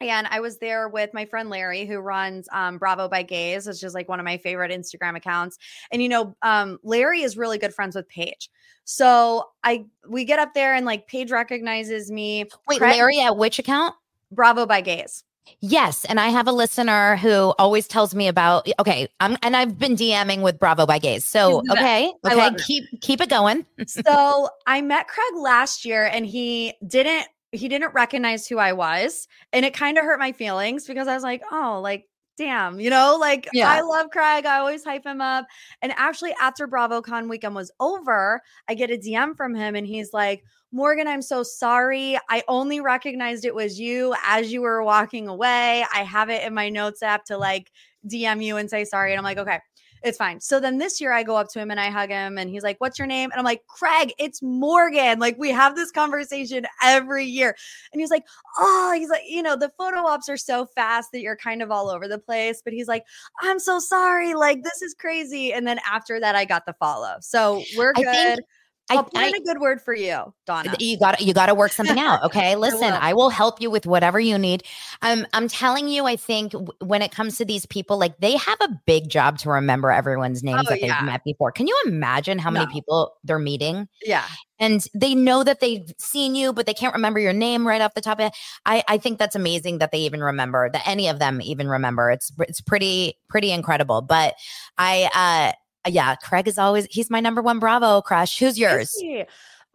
[0.01, 3.83] And I was there with my friend Larry, who runs um, Bravo by Gaze, which
[3.83, 5.57] is like one of my favorite Instagram accounts.
[5.91, 8.49] And you know, um, Larry is really good friends with Paige.
[8.83, 12.45] So I we get up there and like Paige recognizes me.
[12.67, 13.95] Wait, Craig- Larry at which account?
[14.31, 15.23] Bravo by Gaze.
[15.59, 18.67] Yes, and I have a listener who always tells me about.
[18.79, 21.23] Okay, I'm and I've been DMing with Bravo by Gaze.
[21.23, 21.83] So He's the best.
[21.83, 22.63] okay, okay, it.
[22.65, 23.65] keep keep it going.
[23.87, 29.27] so I met Craig last year and he didn't he didn't recognize who I was.
[29.53, 32.05] And it kind of hurt my feelings because I was like, oh, like,
[32.37, 33.69] damn, you know, like Yeah.
[33.69, 34.45] I love Craig.
[34.45, 35.45] I always hype him up.
[35.81, 40.11] And actually, after BravoCon weekend was over, I get a DM from him and he's
[40.13, 42.19] like, Morgan, I'm so sorry.
[42.29, 45.85] I only recognized it was you as you were walking away.
[45.93, 47.71] I have it in my notes app to like
[48.05, 49.13] DM you and say sorry.
[49.13, 49.59] And I'm like, okay,
[50.03, 50.39] it's fine.
[50.39, 52.63] So then this year I go up to him and I hug him and he's
[52.63, 53.31] like, What's your name?
[53.31, 55.19] And I'm like, Craig, it's Morgan.
[55.19, 57.55] Like we have this conversation every year.
[57.91, 58.23] And he's like,
[58.57, 61.71] Oh, he's like, you know, the photo ops are so fast that you're kind of
[61.71, 62.61] all over the place.
[62.63, 63.03] But he's like,
[63.41, 64.33] I'm so sorry.
[64.35, 65.53] Like this is crazy.
[65.53, 67.15] And then after that, I got the follow.
[67.21, 68.39] So we're I good.
[68.89, 70.75] I, I'll a good word for you, Dana.
[70.79, 72.99] you got you got to work something out okay listen will.
[73.01, 73.29] I will.
[73.29, 74.63] help you with whatever you need
[75.01, 78.57] i'm i'm telling you i think when it comes to these people like they have
[78.61, 80.99] a big job to remember everyone's names Oh, that yeah.
[80.99, 84.23] they've met before can you imagine how many people they're meeting Yeah.
[84.59, 87.93] and they know that they've seen you but they can't remember your name right off
[87.95, 88.33] the top of it
[88.65, 92.11] i i think that's amazing that they even remember that any of them even remember
[92.11, 94.35] it's it's pretty pretty incredible but
[94.77, 98.95] i uh Uh, yeah craig is always he's my number one bravo crush who's yours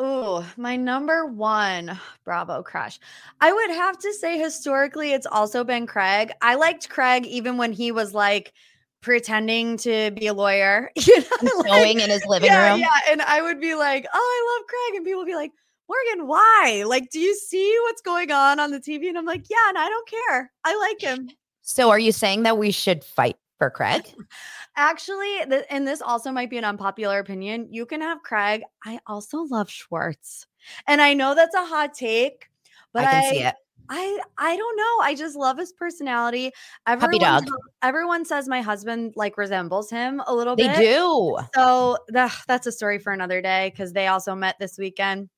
[0.03, 2.99] Oh, my number one Bravo crush.
[3.43, 6.33] I would have to say historically it's also been Craig.
[6.41, 8.55] I liked Craig even when he was like
[9.03, 10.91] pretending to be a lawyer.
[11.07, 14.17] You know, like- in his living yeah, room Yeah, and I would be like, "Oh,
[14.17, 15.53] I love Craig," and people would be like,
[15.89, 16.85] "Morgan, why?
[16.87, 19.77] Like, do you see what's going on on the TV?" And I'm like, "Yeah, and
[19.79, 20.51] I don't care.
[20.65, 21.29] I like him."
[21.63, 24.13] So are you saying that we should fight for Craig?
[24.77, 27.69] Actually, th- and this also might be an unpopular opinion.
[27.71, 28.63] You can have Craig.
[28.85, 30.47] I also love Schwartz,
[30.89, 32.49] and I know that's a hot take,
[32.95, 33.55] but I can see it.
[33.91, 34.99] I I don't know.
[35.03, 36.53] I just love his personality.
[36.87, 37.45] Everyone, dog.
[37.83, 40.77] everyone says my husband like resembles him a little They bit.
[40.77, 41.39] They do.
[41.55, 45.29] So the, that's a story for another day because they also met this weekend.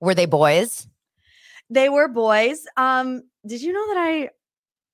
[0.00, 0.86] Were they boys?
[1.70, 2.66] They were boys.
[2.76, 4.30] Um, did you know that I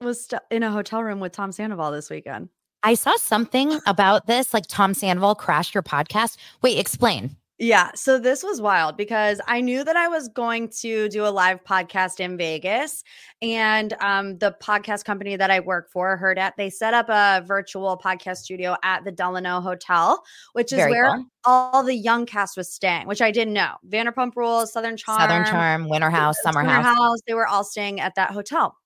[0.04, 2.50] was stu- in a hotel room with Tom Sandoval this weekend?
[2.82, 6.36] I saw something about this, like Tom Sandoval crashed your podcast.
[6.62, 7.36] Wait, explain.
[7.60, 7.90] Yeah.
[7.96, 11.64] So this was wild because I knew that I was going to do a live
[11.64, 13.02] podcast in Vegas.
[13.42, 17.44] And um, the podcast company that I work for, Heard At, they set up a
[17.44, 21.24] virtual podcast studio at the Delano Hotel, which is Very where cool.
[21.46, 23.72] all the young cast was staying, which I didn't know.
[23.88, 27.18] Vanderpump Rules, Southern Charm, Southern Charm, Winter House, Summer House.
[27.26, 28.76] They were all staying at that hotel.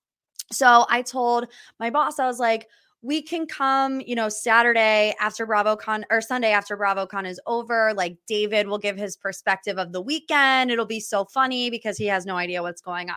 [0.51, 1.47] So I told
[1.79, 2.69] my boss, I was like,
[3.03, 7.93] we can come, you know, Saturday after BravoCon or Sunday after BravoCon is over.
[7.95, 10.71] Like David will give his perspective of the weekend.
[10.71, 13.17] It'll be so funny because he has no idea what's going on.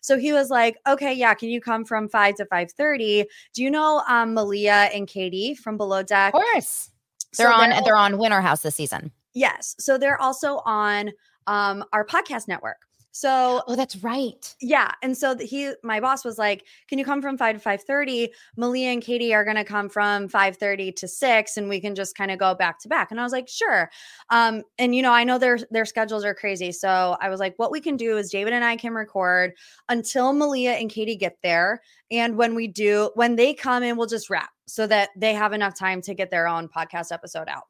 [0.00, 3.26] So he was like, "Okay, yeah, can you come from five to five thirty?
[3.52, 6.32] Do you know um, Malia and Katie from Below Deck?
[6.34, 6.90] Of course,
[7.36, 7.70] they're So on.
[7.70, 9.12] they're- They're on Winter House this season.
[9.34, 11.10] Yes, so they're also on
[11.46, 12.78] um, our podcast network.
[13.18, 14.54] So Oh, that's right.
[14.60, 17.82] yeah, and so he, my boss was like, "Can you come from five to five
[17.82, 18.32] thirty?
[18.56, 21.96] Malia and Katie are going to come from five thirty to six, and we can
[21.96, 23.90] just kind of go back to back." And I was like, "Sure."
[24.30, 27.54] Um, and you know, I know their their schedules are crazy, so I was like,
[27.56, 29.52] "What we can do is David and I can record
[29.88, 34.06] until Malia and Katie get there, and when we do, when they come in, we'll
[34.06, 37.64] just wrap so that they have enough time to get their own podcast episode out."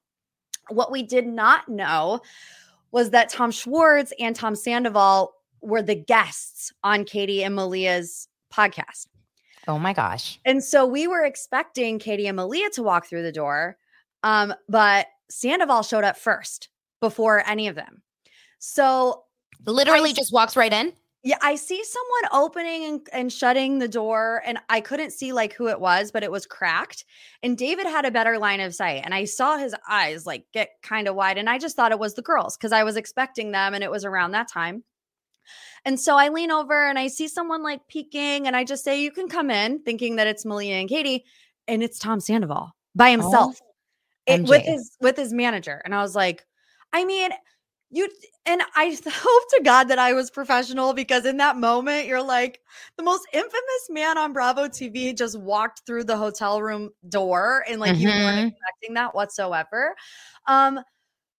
[0.68, 2.20] What we did not know
[2.90, 9.06] was that Tom Schwartz and Tom Sandoval were the guests on Katie and Malia's podcast.
[9.66, 10.38] Oh my gosh.
[10.44, 13.76] And so we were expecting Katie and Malia to walk through the door,
[14.22, 16.68] um, but Sandoval showed up first
[17.00, 18.02] before any of them.
[18.58, 19.24] So
[19.66, 20.92] Literally I- just walks right in.
[21.24, 25.52] yeah, I see someone opening and, and shutting the door, and I couldn't see like
[25.52, 27.04] who it was, but it was cracked.
[27.42, 30.70] And David had a better line of sight, and I saw his eyes like get
[30.82, 33.50] kind of wide, and I just thought it was the girls because I was expecting
[33.50, 34.84] them, and it was around that time.
[35.84, 39.00] And so I lean over and I see someone like peeking, and I just say,
[39.02, 41.24] "You can come in," thinking that it's Malia and Katie,
[41.66, 43.60] and it's Tom Sandoval by himself
[44.26, 45.80] it, with his with his manager.
[45.84, 46.44] And I was like,
[46.92, 47.30] I mean,
[47.90, 48.08] you
[48.46, 52.60] and I hope to God that I was professional because in that moment you're like
[52.96, 57.80] the most infamous man on Bravo TV just walked through the hotel room door and
[57.80, 58.52] like you weren't Mhm.
[58.52, 59.94] expecting that whatsoever.
[60.46, 60.80] Um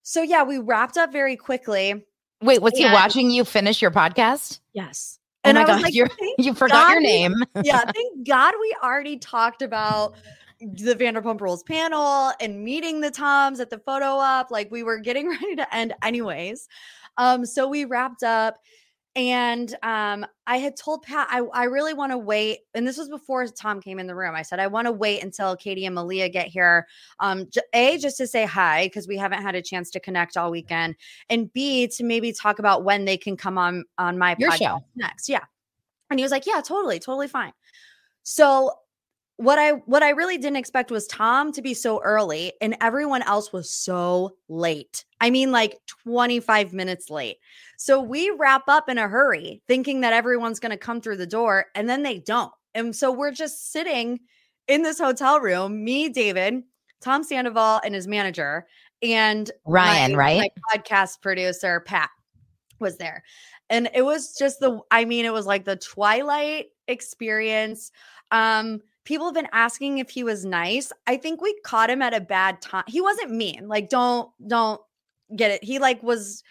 [0.04, 2.04] so yeah, we wrapped up very quickly.
[2.42, 4.60] Wait, was he watching you finish your podcast?
[4.74, 5.20] Yes.
[5.46, 7.36] Oh And my I was gosh, like, you're- "Thank You forgot God your we- name.
[7.64, 10.16] yeah, thank God we already talked about
[10.60, 14.52] the Vanderpump Rules panel and meeting the Toms at the photo op.
[14.52, 16.68] Like we were getting ready to end anyways.
[17.18, 18.58] Um, so we wrapped up
[19.20, 23.10] and um I had told Pat I, I really want to wait, and this was
[23.10, 24.34] before Tom came in the room.
[24.34, 26.88] I said I want to wait until Katie and Malia get here.
[27.20, 30.50] Um, a just to say hi because we haven't had a chance to connect all
[30.50, 30.96] weekend,
[31.30, 34.58] and B to maybe talk about when they can come on on my Your podcast
[34.58, 34.84] show.
[34.96, 35.28] next.
[35.28, 35.44] Yeah,
[36.10, 37.52] and he was like, "Yeah, totally, totally fine."
[38.24, 38.72] So
[39.40, 43.22] what I what I really didn't expect was Tom to be so early and everyone
[43.22, 45.06] else was so late.
[45.22, 47.38] I mean like 25 minutes late.
[47.78, 51.26] So we wrap up in a hurry thinking that everyone's going to come through the
[51.26, 52.52] door and then they don't.
[52.76, 54.20] And so we're just sitting
[54.68, 56.62] in this hotel room, me, David,
[57.00, 58.68] Tom Sandoval and his manager
[59.02, 60.52] and Ryan, my- right?
[60.70, 62.10] My podcast producer Pat
[62.82, 63.24] was there.
[63.70, 67.94] And it was just the I mean it was like the twilight experience.
[68.32, 70.94] Um people have been asking if he was nice.
[71.08, 72.84] I think we caught him at a bad time.
[72.88, 73.68] He wasn't mean.
[73.68, 74.80] Like don't don't
[75.36, 75.64] get it.
[75.64, 76.44] He like was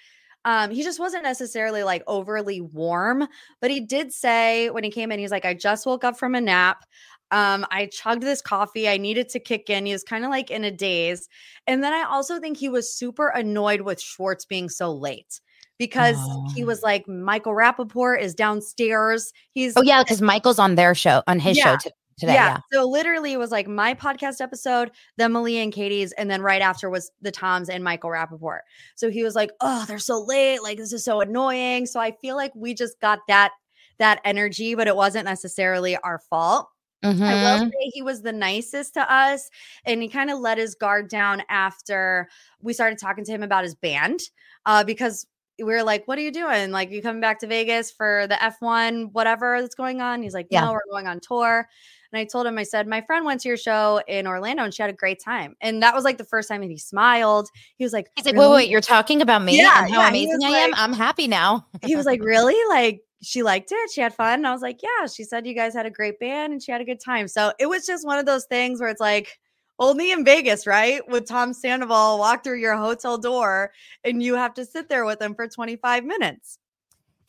[0.45, 3.27] um he just wasn't necessarily like overly warm,
[3.61, 6.35] but he did say when he came in he's like I just woke up from
[6.35, 6.85] a nap.
[7.31, 8.89] Um I chugged this coffee.
[8.89, 9.87] I needed to kick in.
[9.87, 11.29] He was kind of like in a daze.
[11.69, 15.41] And then I also think he was super annoyed with Schwartz being so late
[15.79, 16.17] because
[16.57, 16.67] he Oh.
[16.67, 19.33] was like Michael Rapaport is downstairs.
[19.53, 21.91] He's Oh yeah, because Michael's on their show, on his show Yeah.
[22.19, 22.35] Today.
[22.35, 22.59] Yeah.
[22.73, 26.61] So literally, it was like my podcast episode, then Malia and Katie's, and then right
[26.63, 28.61] after was the Toms and Michael Rapaport.
[28.97, 30.63] So he was like, "Oh, they're so late.
[30.63, 33.53] Like this is so annoying." So I feel like we just got that
[33.99, 36.69] that energy, but it wasn't necessarily our fault.
[37.05, 37.71] I will Mhm.
[37.71, 39.49] say he was the nicest to us,
[39.85, 42.29] and he kind of let his guard down after
[42.61, 44.19] we started talking to him about his band,
[44.67, 45.25] uh, because
[45.59, 46.71] we were like, "What are you doing?
[46.73, 50.35] Like, you coming back to Vegas for the F one, whatever that's going on?" He's
[50.35, 50.63] like, Yeah.
[50.65, 51.69] "No, we're going on tour."
[52.13, 54.73] And I told him, I said, "My friend went to your show in Orlando, and
[54.73, 57.49] she had a great time." And that was like the first time that he smiled.
[57.77, 60.01] He was like, He's like, "Really?" wait, wait, you're talking about me Yeah, and how
[60.01, 60.75] yeah, amazing I am?
[60.75, 61.67] I'm happy now.
[61.85, 62.57] he was like, Really?
[62.69, 63.91] Like, she liked it.
[63.91, 64.35] She had fun.
[64.35, 65.07] And I was like, Yeah.
[65.07, 67.29] She said you guys had a great band and she had a good time.
[67.29, 69.39] So it was just one of those things where it's like,
[69.79, 71.07] only in Vegas, right?
[71.09, 73.71] With Tom Sandoval walk through your hotel door
[74.05, 76.59] and you have to sit there with him for 25 minutes.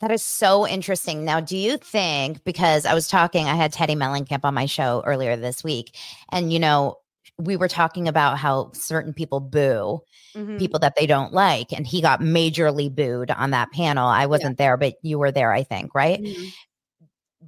[0.00, 1.24] That is so interesting.
[1.26, 5.02] Now, do you think, because I was talking, I had Teddi Mellencamp on my show
[5.04, 5.94] earlier this week,
[6.30, 6.96] and, you know,
[7.38, 10.00] we were talking about how certain people boo
[10.34, 10.58] Mhm.
[10.58, 14.06] people that they don't like, and he got majorly booed on that panel.
[14.06, 16.22] I wasn't there, but you were there, I think, right?
[16.22, 16.52] Mhm.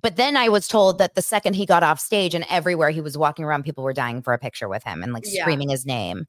[0.02, 3.00] But then I was told that the second he got off stage and everywhere he
[3.00, 5.42] was walking around, people were dying for a picture with him and like Yeah.
[5.42, 6.26] screaming his name.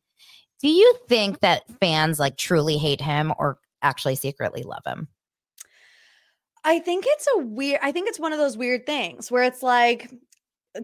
[0.62, 5.08] Do you think that fans like truly hate him or actually secretly love him?
[6.64, 9.62] I think it's a weird, I think it's one of those weird things where it's
[9.64, 10.10] like,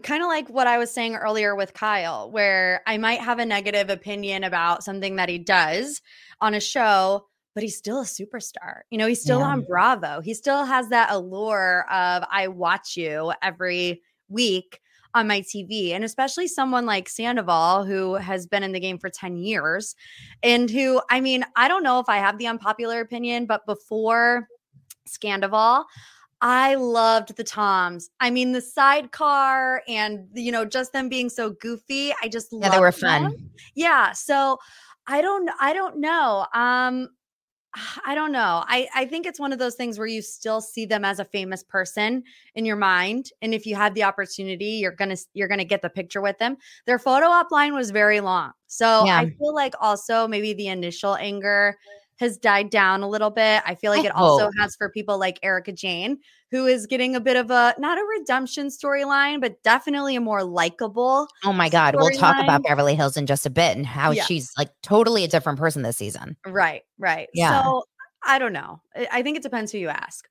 [0.02, 3.46] kind of like what I was saying earlier with Kyle, where I might have a
[3.46, 6.00] negative opinion about something that he does
[6.40, 8.82] on a show, but he's still a superstar.
[8.90, 9.46] You know, he's still Yeah.
[9.46, 10.20] on Bravo.
[10.20, 14.80] He still has that allure of I watch you every week
[15.12, 15.90] on my TV.
[15.90, 19.96] And especially someone like Sandoval, who has been in the game for 10 years,
[20.44, 24.46] and who, I mean, I don't know if I have the unpopular opinion, but before
[25.10, 25.84] Scandival,
[26.40, 28.10] I loved the Toms.
[28.20, 32.12] I mean, the sidecar and you know, just them being so goofy.
[32.22, 33.22] I just Yeah, they were loved them.
[33.24, 33.50] fun.
[33.74, 34.12] Yeah.
[34.12, 34.58] So
[35.06, 36.46] I don't I don't know.
[36.54, 37.08] Um
[38.04, 38.64] I don't know.
[38.66, 41.24] I I think it's one of those things where you still see them as a
[41.24, 42.24] famous person
[42.56, 45.64] in your mind and if you had the opportunity, you're going to you're going to
[45.64, 46.56] get the picture with them.
[46.86, 48.52] Their photo op line was very long.
[48.66, 49.18] So Yeah.
[49.18, 51.76] I feel like also maybe the initial anger
[52.20, 53.62] has died down a little bit.
[53.66, 56.18] I feel like I it also has for people like Erika Jayne,
[56.50, 60.44] who is getting a bit of a not a redemption storyline, but definitely a more
[60.44, 61.26] likable.
[61.44, 61.96] Oh my God.
[61.96, 62.62] We'll talk about.
[62.62, 64.24] Beverly Hills in just a bit and how Yeah.
[64.24, 66.36] she's like totally a different person this season.
[66.46, 67.28] Right, right.
[67.34, 67.62] Yeah.
[67.62, 67.84] So
[68.22, 68.82] I don't know.
[68.94, 70.28] I- I think it depends who you ask.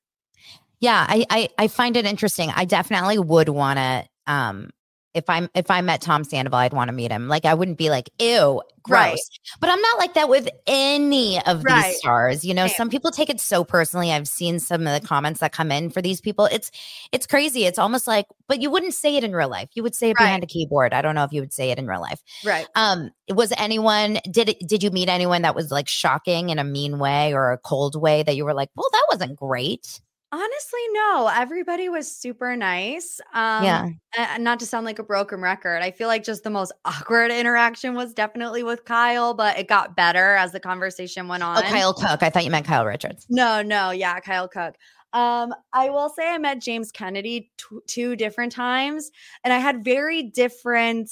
[0.78, 2.50] Yeah, I, I I find it interesting.
[2.54, 4.70] I definitely would want to um
[5.14, 7.28] if I'm if I met Tom Sandoval, I'd want to meet him.
[7.28, 8.98] Like I wouldn't be like, ew, gross.
[9.10, 9.18] Right.
[9.60, 11.84] But I'm not like that with any of Right.
[11.86, 12.44] these stars.
[12.44, 14.12] You know, some people take it so personally.
[14.12, 16.46] I've seen some of the comments that come in for these people.
[16.46, 16.70] It's
[17.12, 17.64] it's crazy.
[17.64, 19.68] It's almost like, but you wouldn't say it in real life.
[19.74, 20.26] You would say it Right.
[20.26, 20.94] behind a keyboard.
[20.94, 22.22] I don't know if you would say it in real life.
[22.44, 22.66] Right.
[22.76, 26.64] Um, was anyone did it did you meet anyone that was like shocking in a
[26.64, 30.00] mean way or a cold way that you were like, well, that wasn't great?
[30.32, 31.28] Honestly, no.
[31.34, 33.20] Everybody was super nice.
[33.34, 33.88] Um, Yeah.
[34.16, 37.32] and not to sound like a broken record, I feel like just the most awkward
[37.32, 41.58] interaction was definitely with Kyle, but it got better as the conversation went on.
[41.58, 42.22] Oh, Kyle Cooke.
[42.22, 43.26] I thought you meant Kyle Richards.
[43.28, 44.76] No, no, yeah, Kyle Cooke.
[45.12, 49.10] Um, I will say I met James Kennedy t- two different times,
[49.42, 51.10] and I had very different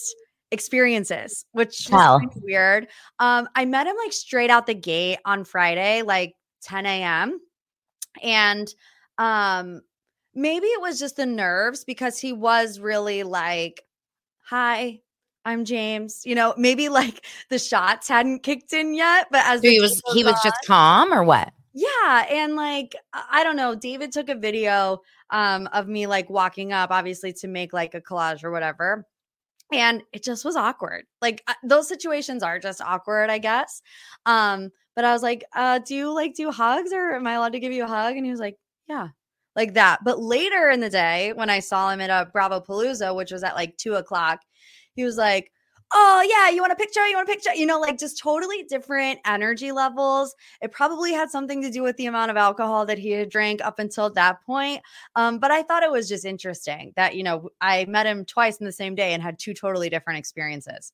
[0.52, 2.18] experiences, which was Wow.
[2.20, 2.87] kind of weird.
[3.18, 7.40] Um, I met him like straight out the gate on Friday, like 10 a.m.
[8.22, 8.72] And
[9.18, 9.83] um,
[10.35, 13.83] maybe it was just the nerves because he was really like,
[14.50, 15.00] "Hi,
[15.44, 19.68] I'm James." You know, maybe like the shots hadn't kicked in yet, but as So
[19.68, 21.52] he was he goes was just calm or what?
[21.74, 25.00] yeah, and like I I don't know, David took a video
[25.31, 29.07] um of me like walking up obviously to make like a collage or whatever.
[29.72, 31.07] And it just was awkward.
[31.22, 33.83] Like uh, those situations are just awkward, I guess.
[34.26, 37.52] Um but I was like, uh do you like do hugs or am I allowed
[37.52, 38.16] to give you a hug?
[38.16, 38.57] And he was like,
[38.88, 39.09] yeah.
[39.57, 40.01] Like that.
[40.05, 43.42] But later in the day, when I saw him at a Bravo Palooza, which was
[43.42, 44.40] at like two o'clock,
[44.94, 45.51] he was like,
[45.90, 47.07] Oh, yeah, you want a picture?
[47.07, 47.55] You want a picture?
[47.55, 50.35] You know, like just totally different energy levels.
[50.61, 53.62] It probably had something to do with the amount of alcohol that he had drank
[53.64, 54.83] up until that point.
[55.16, 58.59] Um, but I thought it was just interesting that, you know, I met him twice
[58.59, 60.92] in the same day and had two totally different experiences.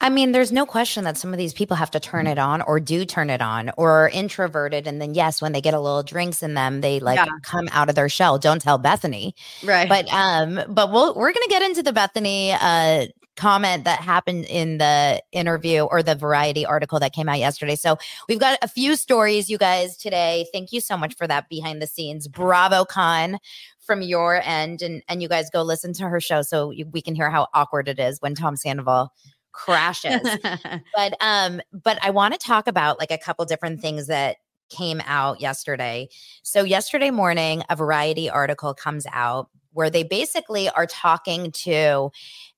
[0.00, 2.60] I mean, there's no question that some of these people have to turn it on
[2.62, 4.86] or do turn it on or are introverted.
[4.86, 7.26] And then, yes, when they get a little drinks in them, they like Yeah.
[7.42, 8.38] come out of their shell.
[8.38, 9.32] Don't tell Bethenny.
[9.64, 9.88] Right.
[9.88, 13.06] But um, but we'll we're gonna get into the Bethenny uh
[13.36, 17.76] comment that happened in the interview or the variety article that came out yesterday.
[17.76, 17.98] So
[18.30, 20.46] we've got a few stories, you guys, today.
[20.54, 22.28] Thank you so much for that behind the scenes.
[22.28, 23.38] Bravo Con
[23.78, 24.82] from your end.
[24.82, 27.88] And and you guys go listen to her show so we can hear how awkward
[27.88, 29.12] it is when Tom Sandoval
[29.56, 30.20] crashes
[30.94, 34.36] but um but i want to talk about like a couple different things that
[34.68, 36.08] came out yesterday
[36.42, 42.10] so yesterday morning a variety article comes out where they basically are talking to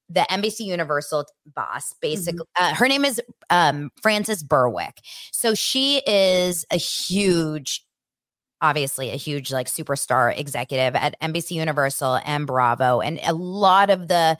[0.08, 5.00] the NBC Universal boss, basically, uh, her name is um, Frances Berwick.
[5.32, 7.84] So she is a huge,
[8.60, 13.00] obviously, a huge like superstar executive at NBC Universal and Bravo.
[13.00, 14.38] And a lot of the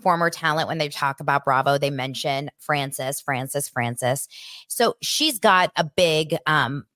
[0.00, 4.28] former talent, when they talk about Bravo, they mention Frances, Frances, Frances.
[4.68, 6.86] So she's got a big, um,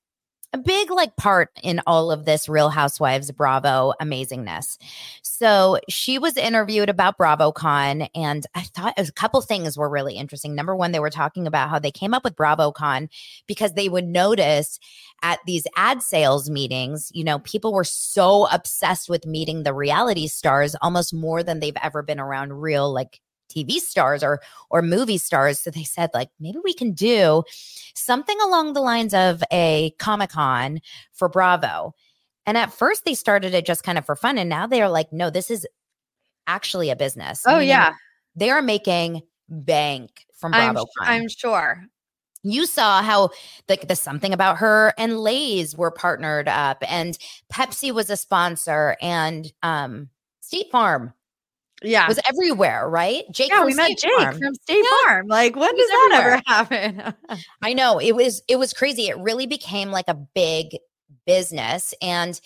[0.55, 4.79] a big like part in all of this Real Housewives Bravo amazingness.
[5.23, 10.55] So she was interviewed about BravoCon, and I thought a couple things were really interesting.
[10.55, 13.09] Number one, they were talking about how they came up with BravoCon
[13.49, 14.79] because they would notice
[15.23, 20.29] at these ad sales meetings, you know, people were so obsessed with meeting the reality
[20.29, 25.19] stars almost more than they've ever been around real like TV stars or or movie
[25.19, 25.59] stars.
[25.59, 27.43] So they said like maybe we can do
[27.95, 30.81] something along the lines of a Comic-Con
[31.13, 31.95] for Bravo.
[32.47, 34.91] And at first they started it just kind of for fun and now they are
[34.91, 35.67] like no, this is
[36.47, 37.43] actually a business.
[37.47, 37.95] oh, yeah.
[38.37, 40.87] They are making bank from I'm, BravoCon.
[41.01, 41.85] I'm sure.
[42.43, 43.31] you saw how
[43.69, 47.17] like the something about her and Lay's were partnered up and
[47.53, 51.15] Pepsi was a sponsor and um State Farm
[51.85, 52.05] Yeah.
[52.05, 53.25] It was everywhere, right?
[53.31, 54.39] Jake yeah, from we met State Jake Farm.
[54.39, 55.09] from State Yeah.
[55.09, 55.27] Farm.
[55.29, 57.15] Like, when does was that ever happen?
[57.63, 59.09] I know it was it was crazy.
[59.09, 60.77] It really became like a big
[61.27, 61.95] business.
[62.03, 62.41] And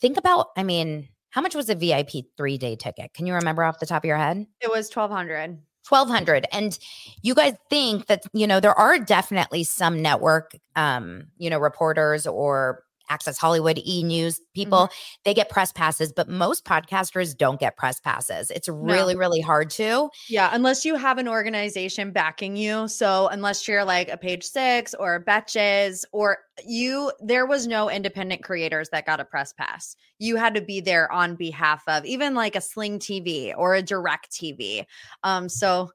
[0.00, 3.12] think about, I mean, how much was a VIP three day ticket?
[3.14, 4.46] Can you remember off the top of your head?
[4.60, 5.58] it was twelve hundred.
[5.86, 6.78] 1200 and
[7.20, 12.26] you guys think that you know there are definitely some network um you know reporters
[12.26, 14.88] or access hollywood e news people
[15.24, 19.70] they get press passes but most podcasters don't get press passes it's really really hard
[19.70, 19.84] to
[20.28, 22.88] Yeah, unless you have an organization backing you.
[22.88, 27.90] So unless you're like a page six or a Betches or you, there was no
[27.90, 29.96] independent creators that got a press pass.
[30.18, 33.82] You had to be there on behalf of even like a Sling TV or a
[33.82, 34.84] Direct TV.
[35.22, 35.90] Um, so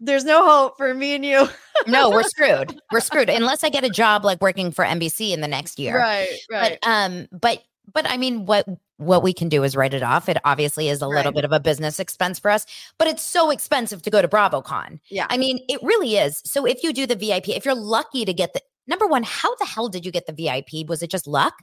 [0.00, 1.48] there's no hope for me and you.
[1.86, 5.40] no we're screwed we're screwed unless i get a job like working for nbc in
[5.40, 8.66] the next year Right, but um but but i mean what
[8.98, 11.34] what we can do is write it off it obviously is a little Right.
[11.36, 12.66] bit of a business expense for us
[12.98, 15.26] but it's so expensive to go to bravocon yeah.
[15.30, 16.40] I mean, it really is.
[16.44, 19.54] So if you do the VIP, if you're lucky to get the number one, how
[19.56, 20.88] the hell did you get the VIP?
[20.88, 21.54] Was it just luck?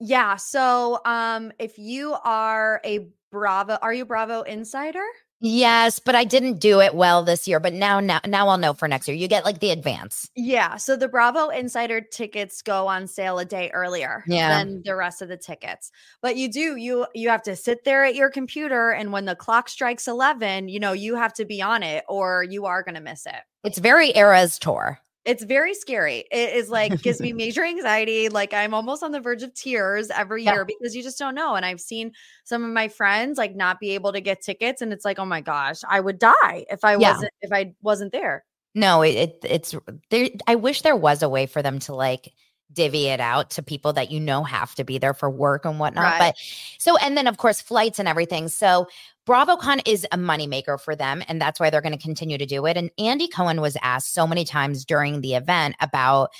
[0.00, 0.36] Yeah.
[0.36, 5.04] So um if you are a Bravo, are you Bravo insider?
[5.44, 7.58] Yes, but I didn't do it well this year.
[7.58, 9.16] But now, now, now I'll know for next year.
[9.16, 10.30] You get like the advance.
[10.36, 10.76] Yeah.
[10.76, 14.56] So the Bravo Insider tickets go on sale a day earlier Yeah.
[14.56, 15.90] than the rest of the tickets.
[16.20, 19.34] But you do, you you have to sit there at your computer and when the
[19.34, 22.94] clock strikes 11, you know, you have to be on it or you are going
[22.94, 23.34] to miss it.
[23.64, 25.00] It's very Eras tour.
[25.24, 26.24] It's very scary.
[26.32, 28.28] It is like gives me major anxiety.
[28.28, 30.52] Like I'm almost on the verge of tears every Yeah.
[30.54, 31.54] year because you just don't know.
[31.54, 32.12] And I've seen
[32.44, 35.24] some of my friends like not be able to get tickets and it's like, "Oh
[35.24, 37.12] my gosh, I would die if I Yeah.
[37.12, 38.44] wasn't if I wasn't there."
[38.74, 39.74] No, it, it it's
[40.10, 40.28] there.
[40.46, 42.32] I wish there was a way for them to like
[42.72, 45.78] divvy it out to people that you know have to be there for work and
[45.78, 46.04] whatnot.
[46.04, 46.18] Right.
[46.18, 46.36] But
[46.78, 48.48] so, and then of course, flights and everything.
[48.48, 48.88] So,
[49.26, 52.66] BravoCon is a moneymaker for them, and that's why they're going to continue to do
[52.66, 52.76] it.
[52.76, 56.30] And Andy Cohen was asked so many times during the event about,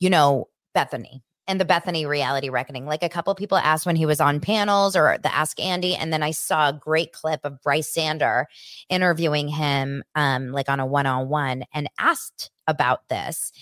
[0.00, 2.86] you know, Bethenny and the Bethenny reality reckoning.
[2.86, 6.12] Like a couple people asked when he was on panels or the Ask Andy, and
[6.12, 8.48] then I saw a great clip of Bryce Sander
[8.88, 13.52] interviewing him, um, like on a one-on-one, and asked about this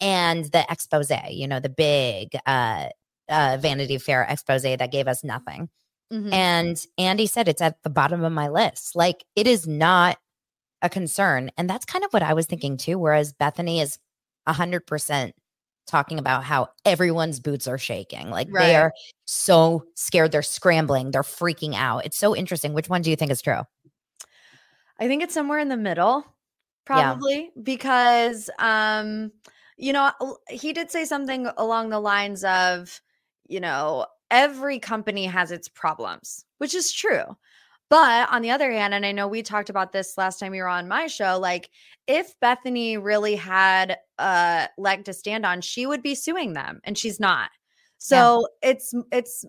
[0.00, 1.10] and the expose.
[1.30, 2.88] You know, the big uh,
[3.28, 5.68] uh, Vanity Fair expose that gave us nothing.
[6.12, 6.32] Mhm.
[6.32, 8.94] And Andy said it's at the bottom of my list.
[8.94, 10.18] Like it is not
[10.82, 11.50] a concern.
[11.56, 12.98] And that's kind of what I was thinking too.
[12.98, 13.98] Whereas Bethenny is
[14.46, 15.32] 100%
[15.86, 18.30] talking about how everyone's boots are shaking.
[18.30, 18.66] Like Right.
[18.66, 18.92] they are
[19.24, 20.32] so scared.
[20.32, 21.10] They're scrambling.
[21.10, 22.04] They're freaking out.
[22.04, 22.72] It's so interesting.
[22.74, 23.62] Which one do you think is true?
[24.98, 26.24] I think it's somewhere in the middle, Yeah.
[26.84, 29.32] probably because um,
[29.76, 30.12] you know,
[30.48, 33.00] he did say something along the lines of,
[33.46, 37.36] you know, every company has its problems, which is true.
[37.88, 40.62] But on the other hand, and I know we talked about this last time you
[40.62, 41.70] were on my show, like
[42.08, 46.98] if Bethenny really had a leg to stand on, she would be suing them and
[46.98, 47.50] she's not.
[47.98, 49.44] So it's it's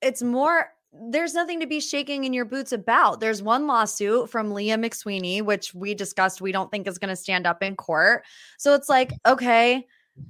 [0.00, 3.20] it's more there's nothing to be shaking in your boots about.
[3.20, 7.16] There's one lawsuit from Leah McSweeney, which we discussed we don't think is going to
[7.16, 8.24] stand up in court.
[8.58, 9.86] So it's like, okay,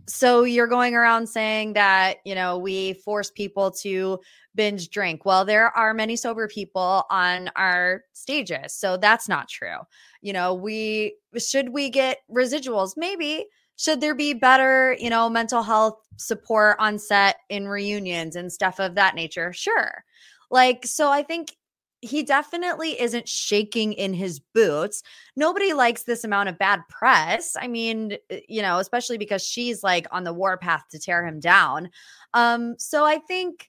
[0.07, 4.21] so you're going around saying that, you know, we force people to
[4.55, 5.25] binge drink.
[5.25, 8.75] Well, there are many sober people on our stages.
[8.75, 9.79] So that's not true.
[10.21, 12.95] You know, we should we get residuals?
[12.97, 13.47] Maybe.
[13.77, 18.79] Should there be better, you know, mental health support on set in reunions and stuff
[18.79, 19.55] of that nature?
[19.55, 20.05] Sure.
[20.51, 21.57] Like, so I think
[22.03, 25.03] he definitely isn't shaking in his boots.
[25.37, 27.57] Nobody likes this amount of bad press.
[27.61, 31.41] I mean, uh, you know, especially because she's like on the warpath to tear him
[31.41, 31.91] down.
[32.33, 33.69] Um, so I think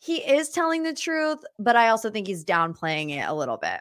[0.00, 3.80] he is telling the truth, but I also think he's downplaying it a little bit.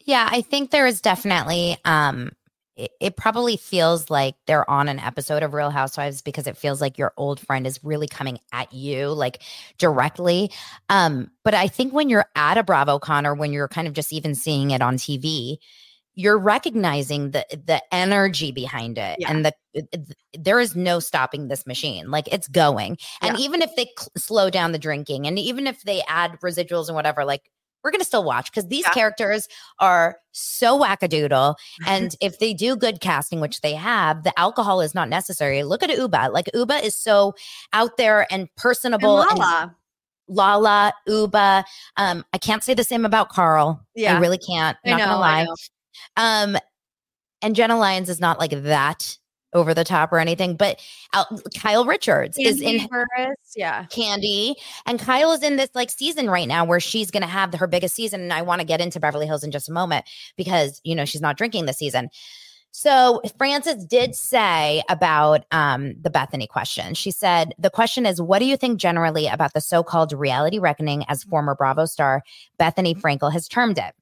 [0.00, 2.30] Yeah, I think there is definitely um
[2.76, 6.80] it, it probably feels like they're on an episode of Real Housewives because it feels
[6.80, 9.42] like your old friend is really coming at you like
[9.78, 10.50] directly.
[10.88, 14.12] Um but I think when you're at a BravoCon or when you're kind of just
[14.12, 15.58] even seeing it on TV,
[16.14, 19.30] you're recognizing the the energy behind it Yeah.
[19.30, 23.74] and the, the- there is no stopping this machine like it's going and even if
[23.76, 27.50] they cl- slow down the drinking and even if they add residuals and whatever like
[27.84, 28.94] we're going to still watch because these Yeah.
[28.94, 29.46] characters
[29.78, 31.54] are so wackadoodle
[31.86, 35.82] and if they do good casting which they have the alcohol is not necessary look
[35.82, 37.34] at ubah like ubah is so
[37.72, 39.76] out there and And personable and Lala,
[40.26, 41.64] Lala, Ubah.
[41.98, 43.84] Um, I can't say the same about Carl.
[43.94, 44.16] Yeah.
[44.16, 44.76] I really can't.
[44.84, 45.46] I Not know, gonna lie.
[46.16, 46.56] Um,
[47.42, 49.18] and Jenna Lyons is not like that
[49.54, 50.80] over the top or anything, but
[51.56, 53.84] Kyle Richards is in Burris, yeah.
[53.86, 57.54] Candy, and Kyle is in this like season right now where she's going to have
[57.54, 58.20] her biggest season.
[58.20, 60.04] And I want to get into Beverly Hills in just a moment
[60.36, 62.10] because you know she's not drinking this season.
[62.76, 66.94] So Frances did say about um, the Bethenny question.
[66.94, 71.04] She said the question is, "What do you think generally about the so-called reality reckoning,
[71.08, 72.22] as former Bravo star
[72.58, 73.94] Bethenny Frankel has termed it?"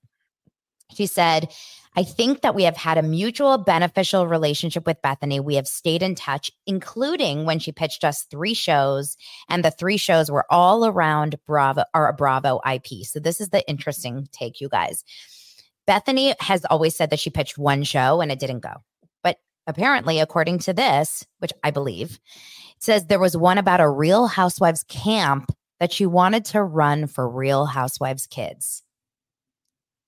[0.94, 1.52] She said.
[1.94, 5.44] I think that we have had a mutual beneficial relationship with Bethenny.
[5.44, 9.16] We have stayed in touch, including when she pitched us three shows,
[9.50, 13.04] and the three shows were all around Bravo or a Bravo IP.
[13.04, 15.04] So this is the interesting take, you guys.
[15.86, 18.74] Bethenny has always said that she pitched one show and it didn't go.
[19.22, 22.18] But apparently, according to this, which I believe,
[22.78, 27.28] says there was one about a Real Housewives camp that she wanted to run for
[27.28, 28.82] Real Housewives kids.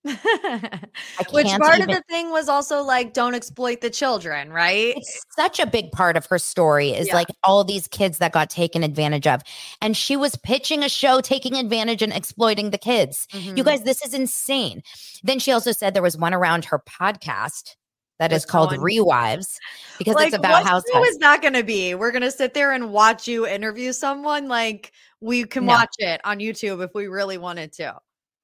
[1.31, 4.93] Which part of the thing was also like, don't exploit the children, right?
[4.97, 7.15] It's such a big part of her story is Yeah.
[7.15, 9.41] like all these kids that got taken advantage of.
[9.81, 13.27] And she was pitching a show taking advantage and exploiting the kids.
[13.31, 13.65] You Mhm.
[13.65, 14.81] guys, this is insane.
[15.23, 17.75] Then she also said there was one around her podcast
[18.19, 18.79] that is Which called one?
[18.79, 19.57] Rewives
[19.97, 21.09] because like, it's about how housewives.
[21.09, 21.95] is that going to be?
[21.95, 24.47] We're going to sit there and watch you interview someone.
[24.47, 25.73] Like, we can No.
[25.73, 27.95] watch it on YouTube if we really wanted to.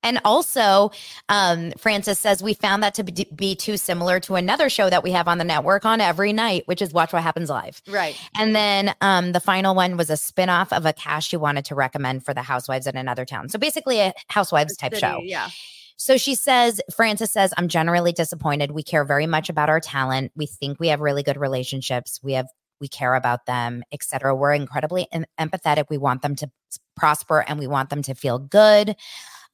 [0.03, 0.91] And also,
[1.29, 5.11] um, Frances says we found that to be, too similar to another show that we
[5.11, 7.81] have on the network on every night, which is Watch What Happens Live.
[7.87, 8.19] Right.
[8.35, 11.75] And then um, the final one was a spinoff of a cast she wanted to
[11.75, 13.49] recommend for the housewives in another town.
[13.49, 15.19] So basically, a housewives type show.
[15.23, 15.49] Yeah.
[15.97, 18.71] So she says, Frances says, I'm generally disappointed.
[18.71, 20.31] We care very much about our talent.
[20.35, 22.19] We think we have really good relationships.
[22.23, 22.47] We have,
[22.79, 24.33] we care about them, et cetera.
[24.33, 25.85] We're incredibly em- empathetic.
[25.91, 26.49] We want them to
[26.95, 28.95] prosper and we want them to feel good.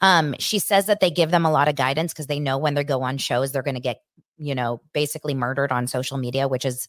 [0.01, 2.73] Um, she says that they give them a lot of guidance because they know when
[2.75, 4.01] they go on shows, they're going to get,
[4.37, 6.87] you know, basically murdered on social media, which is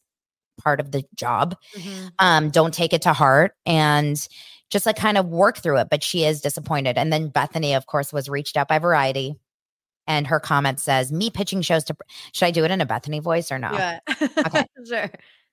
[0.61, 2.11] part of the job Mhm.
[2.18, 4.26] um, don't take it to heart and
[4.70, 5.88] just like kind of work through it.
[5.90, 6.98] But she is disappointed.
[6.98, 9.36] And then Bethenny, of course, was reached out by Variety.
[10.06, 11.96] And her comment says, Me pitching shows to,
[12.32, 13.70] should I do it in a Bethenny voice or no?
[13.72, 14.00] Yeah.
[14.20, 14.64] Okay.
[14.86, 15.11] sure.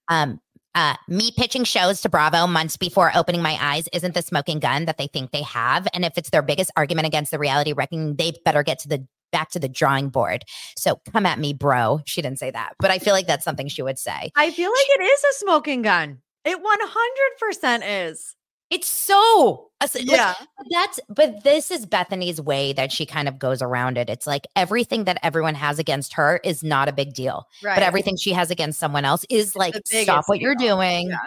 [0.07, 0.39] Um,
[0.75, 4.85] uh, me pitching shows to Bravo months before opening my eyes isn't the smoking gun
[4.85, 5.87] that they think they have.
[5.93, 9.07] And if it's their biggest argument against the reality reckoning, they better get to the
[9.31, 10.43] back to the drawing board.
[10.77, 12.01] So come at me, bro.
[12.05, 14.31] She didn't say that, but I feel like that's something she would say.
[14.35, 16.19] I feel like it is a smoking gun.
[16.45, 18.35] It 100% is.
[18.71, 20.33] It's so uh, like, Yeah.
[20.71, 24.09] That's but this is Bethenny's way that she kind of goes around it.
[24.09, 27.75] It's like everything that everyone has against her is not a big deal, Right.
[27.75, 31.09] but everything she has against someone else is like stop what you're doing.
[31.09, 31.17] Yeah.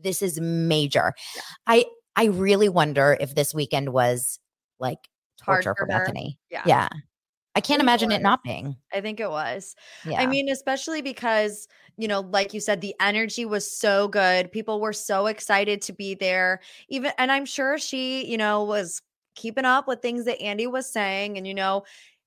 [0.00, 1.12] This is major.
[1.66, 1.84] I
[2.16, 4.38] I really wonder if this weekend was
[4.80, 4.98] like
[5.42, 5.92] torture for, for.
[5.92, 6.36] Bethenny.
[6.50, 6.62] Yeah.
[6.66, 6.88] Yeah.
[7.54, 8.22] I can't it imagine it was.
[8.22, 8.76] not being.
[8.92, 9.74] I think it was.
[10.04, 10.20] Yeah.
[10.20, 11.66] I mean, especially because,
[11.98, 14.52] you know, like you said, the energy was so good.
[14.52, 16.60] People were so excited to be there.
[16.88, 19.02] Even, and I'm sure she, you know, was
[19.34, 21.36] keeping up with things that Andy was saying.
[21.36, 21.84] And, you know,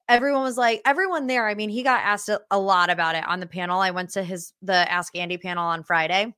[0.10, 1.48] everyone was like, everyone there.
[1.48, 3.80] I mean, he got asked a, a lot about it on the panel.
[3.80, 6.36] I went to his, the Ask Andy panel on Friday.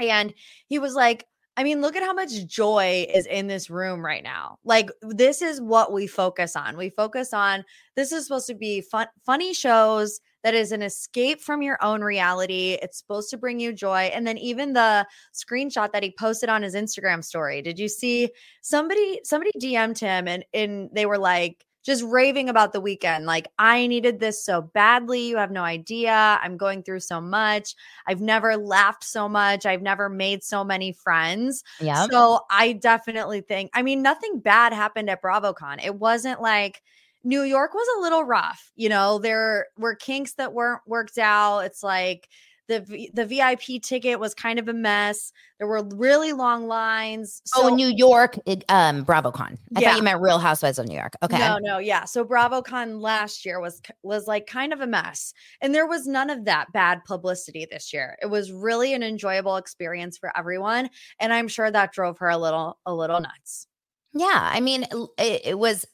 [0.00, 0.34] And
[0.66, 1.24] he was like,
[1.56, 4.58] I mean, look at how much joy is in this room right now.
[4.64, 6.76] Like, this is what we focus on.
[6.76, 7.64] We focus on
[7.94, 12.02] this is supposed to be fun, funny shows that is an escape from your own
[12.02, 12.78] reality.
[12.82, 14.10] It's supposed to bring you joy.
[14.14, 17.62] And then even the screenshot that he posted on his Instagram story.
[17.62, 18.30] Did you see
[18.62, 23.26] somebody somebody DM'd him and and they were like just raving about the weekend.
[23.26, 25.28] Like, I needed this so badly.
[25.28, 26.36] You have no idea.
[26.42, 27.76] I'm going through so much.
[28.08, 29.64] I've never laughed so much.
[29.64, 31.62] I've never made so many friends.
[31.80, 32.08] yeah.
[32.10, 35.84] So I definitely think, I mean, nothing bad happened at BravoCon.
[35.84, 36.82] It wasn't like
[37.26, 38.70] New York was a little rough.
[38.76, 41.60] You know, there were kinks that weren't worked out.
[41.60, 42.28] It's like
[42.68, 45.32] the the VIP ticket was kind of a mess.
[45.58, 47.42] There were really long lines.
[47.44, 49.56] So oh, New York, it, um, BravoCon.
[49.74, 49.90] I Yeah.
[49.90, 51.14] thought you meant Real Housewives of New York.
[51.20, 51.38] Okay.
[51.38, 52.04] No, no, yeah.
[52.04, 56.30] So BravoCon last year was was like kind of a mess, and there was none
[56.30, 58.16] of that bad publicity this year.
[58.22, 62.38] It was really an enjoyable experience for everyone, and I'm sure that drove her a
[62.38, 63.66] little a little nuts.
[64.12, 64.86] Yeah, I mean,
[65.18, 65.86] it, it was.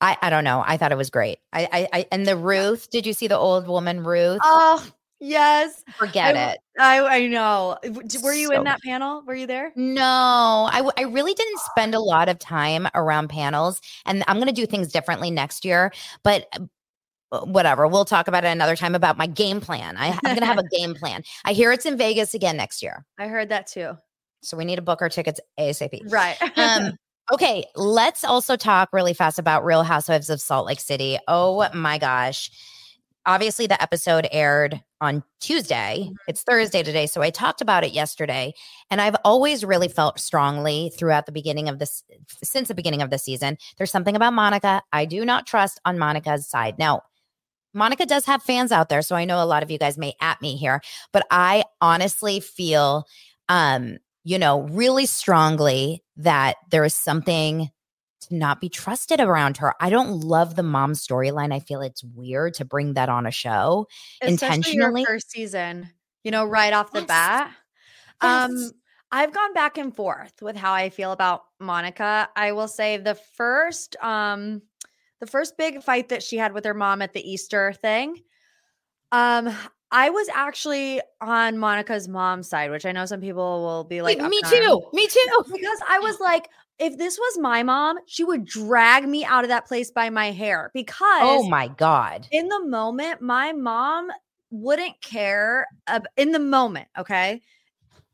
[0.00, 0.62] I I don't know.
[0.66, 1.38] I thought it was great.
[1.52, 2.90] I I, I and the Ruth.
[2.90, 4.40] Did you see the old woman Ruth?
[4.42, 4.86] Oh
[5.20, 6.58] yes, Forget I- it.
[6.78, 7.76] I I know.
[8.22, 9.22] Were you So in that panel?
[9.26, 9.72] Were you there?
[9.76, 10.02] No,
[10.72, 14.52] I I really didn't spend a lot of time around panels, and I'm going to
[14.54, 15.92] do things differently next year.
[16.22, 16.46] But
[17.32, 19.96] uh, whatever, we'll talk about it another time about my game plan.
[19.98, 21.22] I, I'm going to have a game plan.
[21.44, 23.92] I hear it's in Vegas again next year, I heard that too.
[24.42, 26.10] so we need to book our tickets asap.
[26.10, 26.36] Right.
[26.58, 26.96] Um,
[27.32, 31.18] okay, let's also talk really fast about Real Housewives of Salt Lake City.
[31.28, 32.50] Oh my gosh.
[33.26, 36.08] obviously the episode aired on Tuesday.
[36.10, 36.14] Mhm.
[36.26, 37.06] It's Thursday today.
[37.06, 38.54] So I talked about it yesterday.
[38.90, 42.02] And I've always really felt strongly throughout the beginning of this,
[42.42, 43.58] since the beginning of the season.
[43.76, 46.78] There's something about Monika I do not trust on Monika's side.
[46.78, 47.02] Now,
[47.76, 49.02] Monika does have fans out there.
[49.02, 50.80] So I know a lot of you guys may at me here,
[51.12, 53.06] but I honestly feel,
[53.48, 57.70] um, you know, really strongly that there is something
[58.22, 59.74] to not be trusted around her.
[59.80, 61.52] I don't love the mom storyline.
[61.52, 63.86] I feel it's weird to bring that on a show.
[64.20, 65.00] Especially intentionally?
[65.02, 65.88] your first season,
[66.22, 67.08] you know, right off the Yes.
[67.08, 67.52] bat.
[68.20, 68.72] Um, Yes.
[69.12, 72.28] I've gone back and forth with how I feel about Monika.
[72.36, 74.62] I will say the first um
[75.20, 78.22] the first big fight that she had with her mom at the Easter thing.
[79.12, 79.54] Um
[79.92, 84.18] I was actually on Monika's mom's side, which I know some people will be like
[84.18, 84.82] me up in arms.
[84.82, 84.82] too.
[84.92, 85.44] Me too.
[85.52, 86.48] because I was like
[86.80, 90.30] if this was my mom, she would drag me out of that place by my
[90.30, 92.26] hair oh because Oh my God.
[92.32, 94.08] in the moment, my mom
[94.50, 95.66] wouldn't care
[96.16, 97.42] in the moment, okay?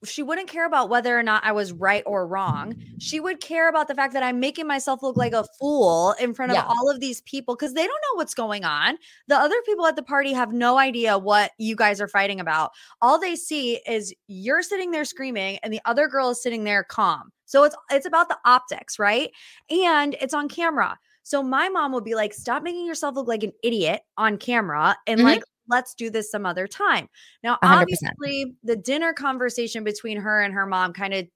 [0.09, 2.75] She wouldn't care about whether or not I was right or wrong.
[2.99, 6.35] She would care about the fact that I'm making myself look like a fool in
[6.35, 6.67] front of Yeah.
[6.67, 8.99] all of these people because they don't know what's going on.
[9.29, 12.73] The other people at the party have no idea what you guys are fighting about.
[13.03, 16.85] All they see is you're sitting there screaming and the other girl is sitting there
[16.85, 17.33] calm.
[17.45, 19.31] So it's it's about the optics, right?
[19.71, 20.99] And it's on camera.
[21.23, 24.97] So my mom would be like, stop making yourself look like an idiot on camera
[25.09, 25.25] and Mhm.
[25.25, 27.09] like, let's do this some other time.
[27.43, 27.81] Now, 100%.
[27.81, 31.27] obviously, the dinner conversation between her and her mom kind of,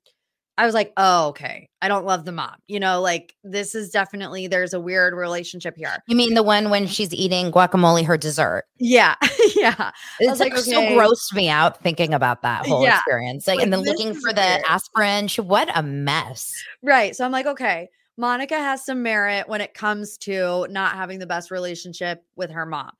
[0.58, 1.70] I was like, oh, okay.
[1.80, 2.56] I don't love the mom.
[2.68, 6.02] You know, like this is definitely, there's a weird relationship here.
[6.06, 8.64] You mean the one when she's eating guacamole, her dessert?
[8.78, 9.14] Yeah.
[9.56, 9.90] yeah.
[10.18, 10.70] It's like, like, okay.
[10.70, 12.96] so grossed me out thinking about that whole Yeah.
[12.96, 13.46] experience.
[13.46, 14.62] Like, Like, and then looking for the weird.
[14.68, 15.28] aspirin.
[15.46, 16.52] What a mess.
[16.82, 17.16] Right.
[17.16, 17.88] So I'm like, okay,
[18.20, 22.66] Monika has some merit when it comes to not having the best relationship with her
[22.66, 22.90] mom.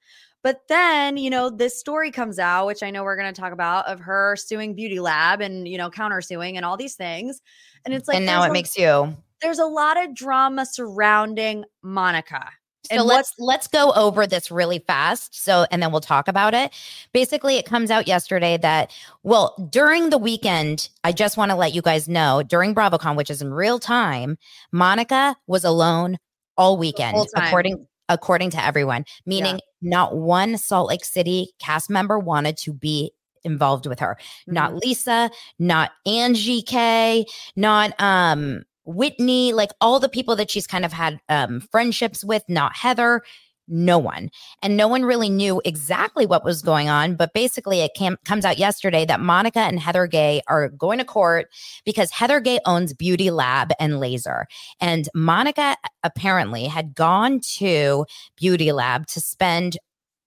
[0.42, 3.52] But then, you know, this story comes out, which I know we're going to talk
[3.52, 7.40] about, of her suing Beauty Lab and, you know, countersuing and all these things.
[7.84, 9.16] And it's like, and now it a- makes you.
[9.42, 12.44] there's a lot of drama surrounding Monika.
[12.84, 15.44] So And let's let's go over this really fast.
[15.44, 16.72] So and then we'll talk about it.
[17.12, 18.90] Basically, it comes out yesterday that
[19.22, 23.28] well, during the weekend, I just want to let you guys know during BravoCon, which
[23.28, 24.38] is in real time,
[24.74, 26.18] Monika was alone
[26.56, 29.04] all weekend, according according to everyone.
[29.26, 33.12] Meaning, not one Salt Lake City cast member wanted to be
[33.44, 34.18] involved with her.
[34.46, 34.80] Not Mhm.
[34.80, 37.26] Lisa, not Angie K,
[37.56, 42.42] not um Whitney, like all the people that she's kind of had um friendships with,
[42.48, 43.22] not Heather,
[43.70, 44.30] no one.
[44.62, 48.44] And no one really knew exactly what was going on, but basically it came comes
[48.44, 51.46] out yesterday that Monika and Heather Gay are going to court
[51.84, 54.46] because Heather Gay owns Beauty Lab and Laser.
[54.80, 58.04] And Monika apparently had gone to
[58.36, 59.78] Beauty Lab to spend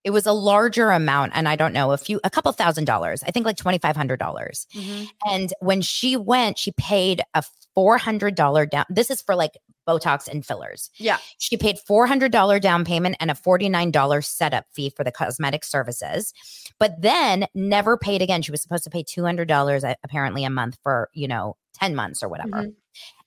[0.03, 3.23] it was a larger amount and i don't know a few a couple thousand dollars
[3.25, 5.07] i think like $2500 Mhm.
[5.29, 7.41] and when she went she paid a
[7.77, 9.51] $400 down this is for like
[9.87, 11.17] botox and fillers Yeah.
[11.37, 16.33] she paid $400 down payment and a $49 setup fee for the cosmetic services
[16.79, 21.09] but then never paid again she was supposed to pay $200 apparently a month for
[21.13, 22.73] you know 10 months or whatever Mhm.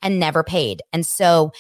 [0.02, 1.52] and never paid and so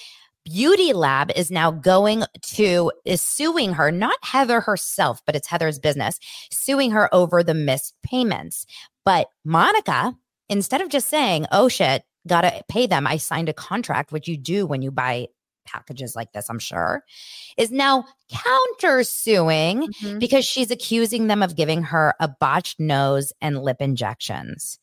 [0.44, 5.80] Beauty Lab is now going to is suing her, not Heather herself, but it's Heather's
[5.80, 6.20] business,
[6.52, 8.64] suing her over the missed payments.
[9.04, 10.14] But Monika,
[10.48, 14.36] instead of just saying, "Oh shit, gotta pay them," I signed a contract, which you
[14.36, 15.28] do when you buy
[15.64, 17.02] packages like this, I'm sure,
[17.56, 20.20] is now counter suing Mhm.
[20.20, 24.78] because she's accusing them of giving her a botched nose and lip injections.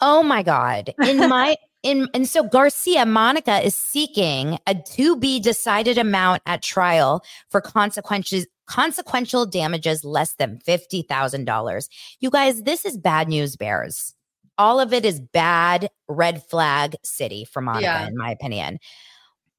[0.00, 0.92] Oh my God.
[1.04, 6.62] In my in and so Garcia Monika is seeking a to be decided amount at
[6.62, 11.88] trial for consequences consequential damages less than $50,000.
[12.20, 14.14] You guys, this is bad news bears.
[14.58, 18.06] All of it is bad red flag city for Monika Yeah.
[18.06, 18.78] in my opinion.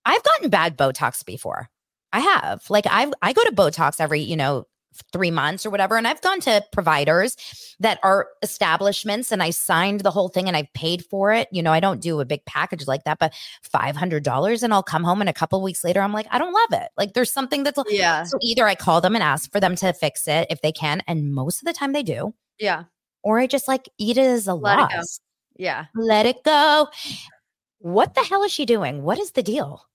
[0.05, 1.69] I've gotten bad Botox before.
[2.11, 2.69] I have.
[2.69, 4.65] Like I I go to Botox every, you know,
[5.11, 7.35] 3 months or whatever and I've gone to providers
[7.79, 11.47] that are establishments and I signed the whole thing and I've paid for it.
[11.51, 13.33] You know, I don't do a big package like that, but
[13.73, 16.79] $500 and I'll come home and a couple weeks later I'm like, I don't love
[16.83, 16.89] it.
[16.95, 18.23] Like there's something that's Yeah.
[18.25, 21.01] so either I call them and ask for them to fix it if they can
[21.07, 22.83] and most of the time they do, Yeah.
[23.23, 24.97] Or I just like eat it as a Let it go.
[24.97, 25.19] loss.
[25.57, 25.85] Yeah.
[25.95, 26.89] Let it go.
[27.79, 29.03] What the hell is she doing?
[29.03, 29.85] What is the deal?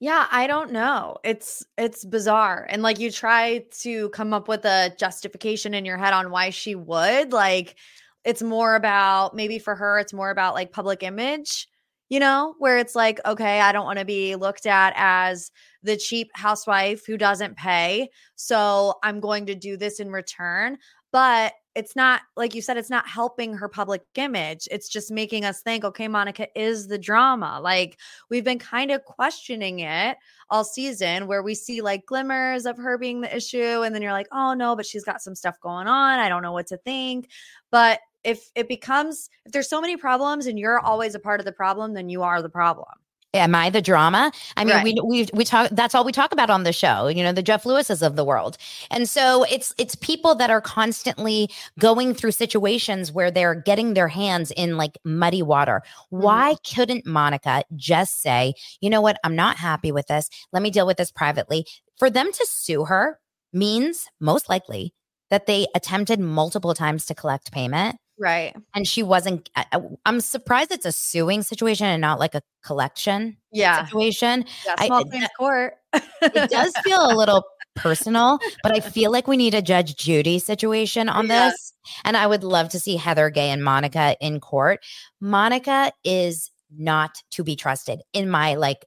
[0.00, 1.18] Yeah, I don't know.
[1.24, 2.66] It's it's bizarre.
[2.68, 6.50] And like you try to come up with a justification in your head on why
[6.50, 7.32] she would.
[7.32, 7.76] Like
[8.24, 11.68] it's more about maybe for her it's more about like public image.
[12.08, 15.50] you know, where it's like, okay, I don't want to be looked at as
[15.82, 18.10] the cheap housewife who doesn't pay.
[18.36, 20.76] So I'm going to do this in return.
[21.10, 25.44] But it's not like you said it's not helping her public image it's just making
[25.44, 27.60] us think okay monika is the drama.
[27.62, 27.98] Like
[28.30, 30.16] we've been kind of questioning it
[30.50, 34.12] all season where we see like glimmers of her being the issue and then you're
[34.12, 36.76] like oh no but she's got some stuff going on i don't know what to
[36.78, 37.28] think.
[37.70, 41.46] But if it becomes if there's so many problems and you're always a part of
[41.46, 42.88] the problem then you are the problem
[43.34, 44.30] Am I the drama?
[44.58, 44.84] I mean, Right.
[44.84, 45.70] we we we talk.
[45.72, 47.08] That's all we talk about on the show.
[47.08, 48.58] You know, the Jeff Lewises of the world,
[48.90, 54.08] and so it's it's people that are constantly going through situations where they're getting their
[54.08, 55.82] hands in like muddy water.
[56.12, 56.22] Mm-hmm.
[56.24, 58.52] Why couldn't Monika just say,
[58.82, 60.28] you know what, I'm not happy with this.
[60.52, 61.66] Let me deal with this privately.
[61.98, 63.18] For them to sue her
[63.52, 64.92] means most likely
[65.30, 68.54] that they attempted multiple times to collect payment right.
[68.74, 72.42] And she wasn't I- I- i'm surprised it's a suing situation and not like a
[72.64, 73.84] collection yeah.
[73.86, 74.44] situation.
[74.66, 75.74] Yeah I- small claims court.
[75.94, 77.44] It does feel a little
[77.74, 81.48] personal but i feel like we need a judge judy situation on Yeah.
[81.48, 81.72] this
[82.04, 84.80] and i would love to see heather gay and monika in court.
[85.22, 88.84] Monika is not to be trusted in my like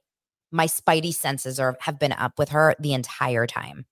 [0.52, 3.86] my spidey senses are have been up with her the entire time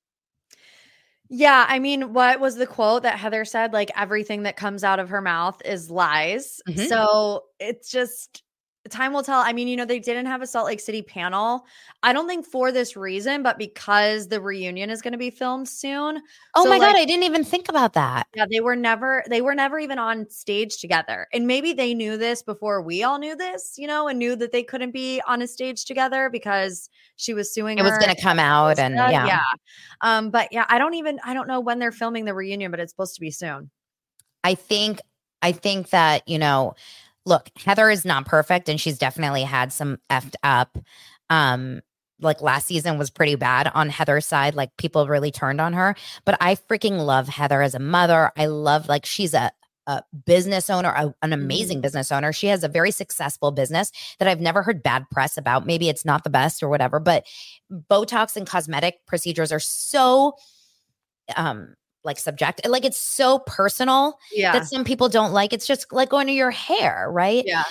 [1.29, 3.73] Yeah, I mean, what was the quote that Heather said?
[3.73, 6.61] Like everything that comes out of her mouth is lies.
[6.69, 6.89] Mhm.
[6.89, 8.43] So it's just
[8.91, 9.41] time will tell.
[9.41, 11.65] I mean, you know, they didn't have a Salt Lake City panel.
[12.03, 15.69] I don't think for this reason, but because the reunion is going to be filmed
[15.69, 16.21] soon.
[16.55, 19.25] oh So, my like, god i didn't even think about that Yeah, they were never
[19.29, 21.27] they were never even on stage together.
[21.33, 24.53] And maybe they knew this before we all knew this, you know, and knew that
[24.53, 28.21] they couldn't be on a stage together because she was suing it was going to
[28.21, 29.27] come out and yeah.
[29.27, 29.41] yeah.
[30.05, 32.79] Um, but yeah, I don't even I don't know when they're filming the reunion, but
[32.79, 33.71] it's supposed to be soon.
[34.45, 35.01] I think
[35.41, 36.75] I think that, you know,
[37.25, 40.79] look, Heather is not perfect and she's definitely had some effed up.
[41.31, 41.81] Um
[42.21, 44.55] like last season was pretty bad on Heather's side.
[44.55, 45.97] Like people really turned on her.
[46.27, 48.31] But I freaking love Heather as a mother.
[48.37, 49.53] I love like she's a
[49.87, 52.33] a business owner, a- an amazing business owner.
[52.33, 55.67] She has a very successful business that I've never heard bad press about.
[55.67, 57.27] Maybe it's not the best or whatever, but
[57.71, 60.35] Botox and cosmetic procedures are so
[61.37, 61.75] um
[62.05, 64.53] like subject like it's so personal Yeah.
[64.53, 65.53] that some people don't like.
[65.53, 67.45] It's just like going to your hair, right?
[67.47, 67.65] yeah.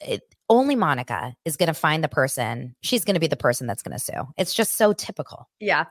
[0.00, 2.74] It, only Monika is going to find the person.
[2.80, 4.26] She's going to be the person that's going to sue.
[4.36, 5.48] It's just so typical.
[5.60, 5.84] Yeah.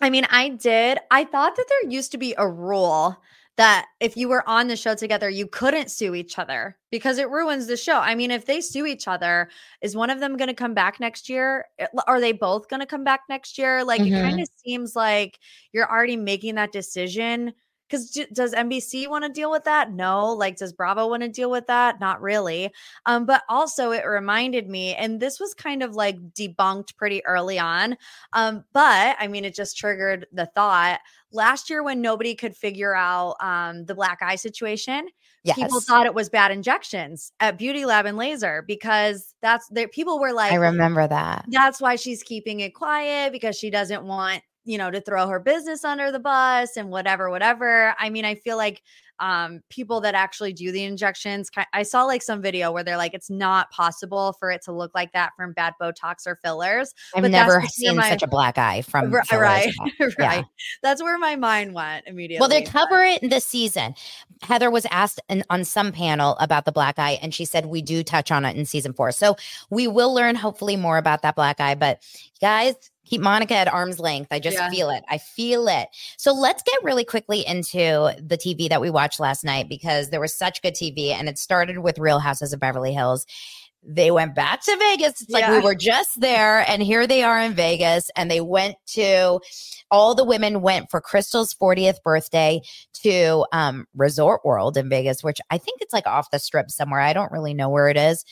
[0.00, 0.98] I mean, I did.
[1.10, 3.18] I thought that there used to be a rule
[3.58, 7.28] that if you were on the show together, you couldn't sue each other because it
[7.30, 7.98] ruins the show.
[7.98, 9.50] I mean, if they sue each other,
[9.82, 11.66] is one of them going to come back next year?
[11.80, 13.84] Uh, Are they both going to come back next year?
[13.84, 14.20] Like, it Mhm.
[14.22, 15.38] kind of seems like
[15.72, 17.52] you're already making that decision.
[17.88, 19.92] Because does NBC want to deal with that?
[19.92, 20.32] No.
[20.32, 22.00] Like, does Bravo want to deal with that?
[22.00, 22.72] Not really.
[23.06, 27.58] Um, but also, it reminded me, and this was kind of like debunked pretty early
[27.58, 27.96] on.
[28.32, 31.00] Um, but I mean, it just triggered the thought.
[31.32, 35.08] Last year, when nobody could figure out um, the black eye situation,
[35.44, 35.56] Yes.
[35.56, 39.88] people thought it was bad injections at Beauty Lab and Laser because that's there.
[39.88, 41.44] People were like, I remember that.
[41.48, 45.40] that's why she's keeping it quiet because she doesn't want you know to throw her
[45.40, 48.82] business under the bus and whatever whatever i mean i feel like
[49.20, 53.14] um people that actually do the injections i saw like some video where they're like
[53.14, 57.22] it's not possible for it to look like that from bad botox or fillers I've
[57.22, 59.42] but never seen my- such a black eye from Ri- fillers.
[59.42, 60.06] right Yeah.
[60.18, 60.44] right
[60.82, 63.94] that's where my mind went immediately Well, they cover it in this season.
[64.42, 67.82] Heather was asked in, on some panel about the black eye, and she said we
[67.82, 69.10] do touch on it in season four.
[69.10, 69.34] So
[69.70, 71.74] we will learn hopefully more about that black eye.
[71.74, 72.00] But
[72.40, 72.74] guys,
[73.08, 74.28] keep Monika at arm's length.
[74.30, 74.70] I just Yeah.
[74.70, 75.04] feel it.
[75.08, 75.88] I feel it.
[76.16, 80.20] So let's get really quickly into the TV that we watched last night because there
[80.20, 83.26] was such good TV, and it started with Real Houses of Beverly Hills.
[83.82, 85.22] They went back to Vegas.
[85.22, 88.10] It's like we were just there, and here they are in Vegas.
[88.16, 89.40] And they went to
[89.90, 92.60] all the women went for Crystal's 40th birthday
[93.04, 97.00] to um, Resort World in Vegas, which I think it's like off the strip somewhere.
[97.00, 98.24] I don't really know where it is.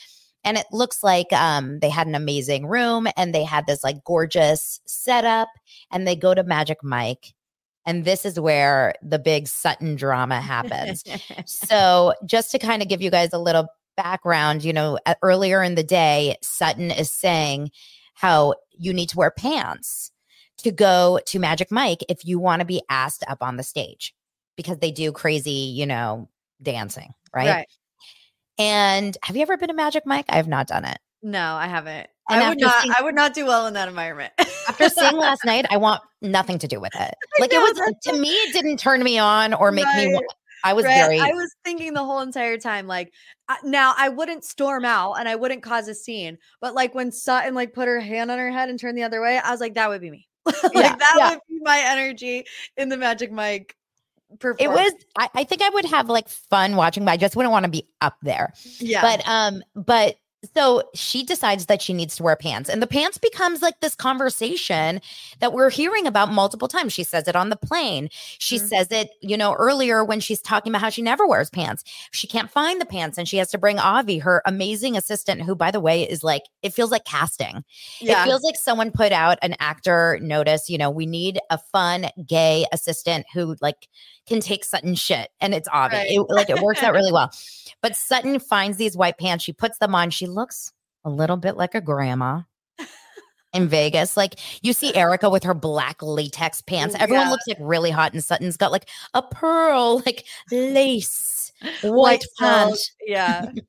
[0.47, 4.01] And it looks like um, they had an amazing room and they had this like
[4.05, 5.49] gorgeous setup.
[5.91, 7.33] And they go to Magic Mike.
[7.85, 11.03] And this is where the big Sutton drama happens.
[11.45, 13.67] so, just to kind of give you guys a little
[13.97, 17.71] background, you know, earlier in the day, Sutton is saying
[18.13, 20.11] how you need to wear pants
[20.59, 24.13] to go to Magic Mike if you want to be asked up on the stage
[24.55, 26.29] because they do crazy, you know,
[26.61, 27.49] dancing, right?
[27.49, 27.67] right
[28.59, 30.25] And have you ever been a Magic Mike?
[30.29, 30.97] I have not done it.
[31.23, 33.87] no i haven't And i would not seeing- i would not do well in that
[33.87, 34.33] environment
[34.67, 37.13] After seeing last night, I want nothing to do with it.
[37.39, 40.05] Like it was to me, it didn't turn me on or make me.
[40.07, 40.13] Right.
[40.13, 40.21] wa-
[40.63, 40.95] I was Right?
[40.95, 43.13] very I was thinking the whole entire time, like,
[43.63, 47.53] now I wouldn't storm out and I wouldn't cause a scene, but like when Sutton
[47.53, 49.75] like put her hand on her head and turned the other way, I was like,
[49.75, 50.27] that would be me.
[50.45, 51.29] like Yeah, that yeah.
[51.29, 52.43] would be my energy
[52.75, 53.75] in the Magic Mike.
[54.59, 57.51] It was I, I think I would have like fun watching, but I just wouldn't
[57.51, 58.53] want to be up there.
[58.79, 60.17] yeah, But um, but
[60.53, 63.95] so she decides that she needs to wear pants, and the pants becomes like this
[63.95, 65.01] conversation
[65.39, 66.93] that we're hearing about multiple times.
[66.93, 68.09] She says it on the plane.
[68.37, 68.67] She Mhm.
[68.69, 71.83] says it, you know, earlier when she's talking about how she never wears pants.
[72.11, 75.55] She can't find the pants, and she has to bring Avi, her amazing assistant, who,
[75.55, 77.63] by the way, is like it feels like casting.
[77.99, 78.21] yeah.
[78.21, 82.09] It feels like someone put out an actor notice, you know, we need a fun
[82.27, 83.87] gay assistant who like
[84.27, 85.29] can take Sutton shit.
[85.41, 86.03] And it's obvious.
[86.03, 86.11] Right.
[86.11, 87.31] It, like it works out really well.
[87.81, 89.43] But Sutton finds these white pants.
[89.43, 90.09] She puts them on.
[90.09, 90.73] She looks
[91.05, 92.41] a little bit like a grandma
[93.53, 94.17] in Vegas.
[94.17, 96.95] Like you see Erika with her black latex pants.
[96.99, 97.31] Everyone Yeah.
[97.31, 98.13] looks like really hot.
[98.13, 101.51] And Sutton's got like a pearl, like lace,
[101.81, 102.91] white White pants.
[103.05, 103.51] Yeah.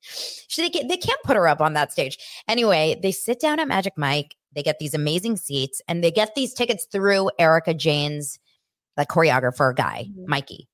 [0.50, 2.18] She, they, can't, they can't put her up on that stage.
[2.48, 4.34] Anyway, they sit down at Magic Mike.
[4.54, 8.38] They get these amazing seats and they get these tickets through Erika Jayne's
[8.99, 10.26] like choreographer guy, Mhm.
[10.28, 10.68] Mikey.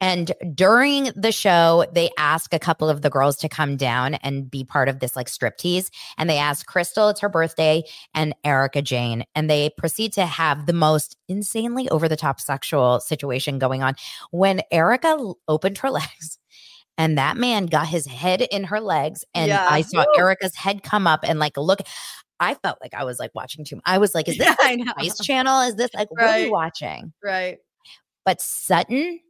[0.00, 4.50] And during the show, they ask a couple of the girls to come down and
[4.50, 5.90] be part of this like striptease.
[6.18, 9.24] And they ask Crystal, it's her birthday, and Erika Jayne.
[9.36, 13.94] And they proceed to have the most insanely over the top sexual situation going on.
[14.32, 16.36] When Erika opened her legs
[16.98, 19.68] and that man got his head in her legs, and Yeah.
[19.70, 20.04] I saw.
[20.18, 21.78] Erika's head come up and like look.
[22.40, 23.76] I felt like I was like watching too.
[23.76, 23.82] much.
[23.86, 24.76] I was like, is this Yeah, I
[25.08, 25.60] the Channel?
[25.62, 26.50] Is this like what are we Right.
[26.50, 27.12] watching?
[27.22, 27.58] Right.
[28.24, 29.20] But Sutton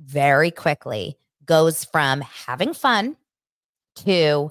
[0.00, 3.16] very quickly goes from having fun
[3.96, 4.50] to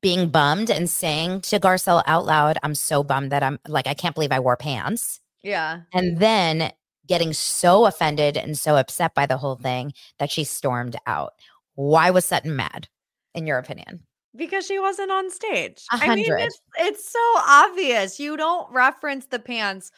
[0.00, 3.94] being bummed and saying to Garcelle out loud, I'm so bummed that I'm like, I
[3.94, 5.20] can't believe I wore pants.
[5.42, 5.80] Yeah.
[5.92, 6.70] And then
[7.08, 11.32] getting so offended and so upset by the whole thing that she stormed out.
[11.76, 12.88] Why was Sutton mad,
[13.34, 14.05] in your opinion?
[14.36, 15.84] Because she wasn't on stage.
[15.90, 18.20] I mean, it's, it's so obvious.
[18.20, 19.90] You don't reference the pants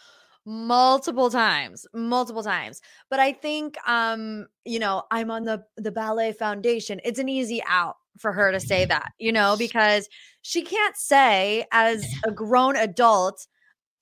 [0.47, 2.81] multiple times, multiple times.
[3.11, 7.01] But I think um, you know, I'm on the the ballet foundation.
[7.05, 10.09] It's an easy out for her to say that, you know, because
[10.43, 13.47] she can't say as a grown adult,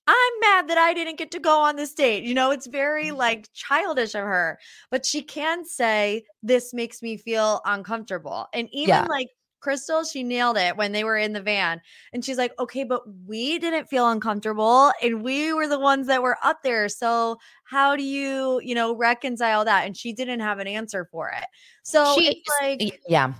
[0.06, 2.24] I'm mad that I didn't get to go on the stage.
[2.24, 4.58] You know, it's very like childish of her,
[4.90, 8.46] but she can say, This makes me feel uncomfortable.
[8.52, 9.06] And even Yeah.
[9.08, 9.28] like
[9.66, 11.80] Crystal, she nailed it when they were in the van.
[12.12, 16.22] And she's like, Okay, but we didn't feel uncomfortable and we were the ones that
[16.22, 16.88] were up there.
[16.88, 19.84] So, how do you, you know, reconcile that?
[19.84, 21.46] And she didn't have an answer for it.
[21.82, 23.32] So, She- it's like, yeah.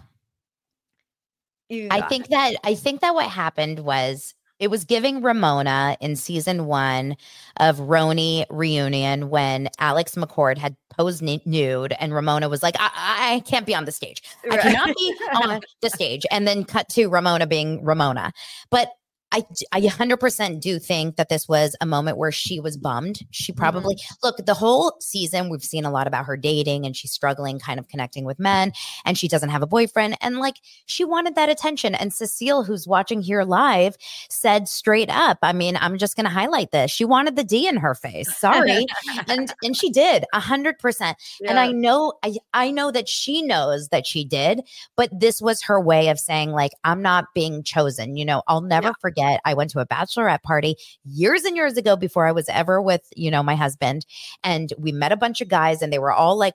[1.71, 6.67] I think that I think that what happened was it was giving Ramona in season
[6.67, 7.17] one
[7.59, 13.17] of RHONY reunion when Alex McCord had posed nude and Ramona was like, I, I
[13.37, 14.23] I can't be on the stage.
[14.51, 16.25] I cannot be on the stage.
[16.31, 18.33] And then cut to Ramona being Ramona.
[18.71, 18.91] But
[19.33, 23.21] I, I 100% do think that this was a moment where she was bummed.
[23.33, 23.61] She mm-hmm.
[23.61, 27.59] probably, look, the whole season, we've seen a lot about her dating and she's struggling
[27.59, 28.73] kind of connecting with men
[29.05, 30.17] and she doesn't have a boyfriend.
[30.21, 30.57] And like,
[30.87, 31.95] she wanted that attention.
[31.97, 33.97] And Cecile, who's watching here live,
[34.31, 36.93] said straight up, I mean, I'm just going to highlight this.
[36.93, 38.35] She wanted the D in her face.
[38.37, 38.87] Sorry.
[39.29, 41.19] and, and she did a hundred percent.
[41.47, 44.63] And I know, I, I know that she knows that she did,
[44.97, 48.17] but this was her way of saying, like, I'm not being chosen.
[48.17, 48.93] You know, I'll never Yeah.
[49.01, 49.16] forget.
[49.19, 53.03] I went to a bachelorette party years and years ago before I was ever with,
[53.17, 54.07] you know, my husband.
[54.43, 56.55] And we met a bunch of guys and they were all like,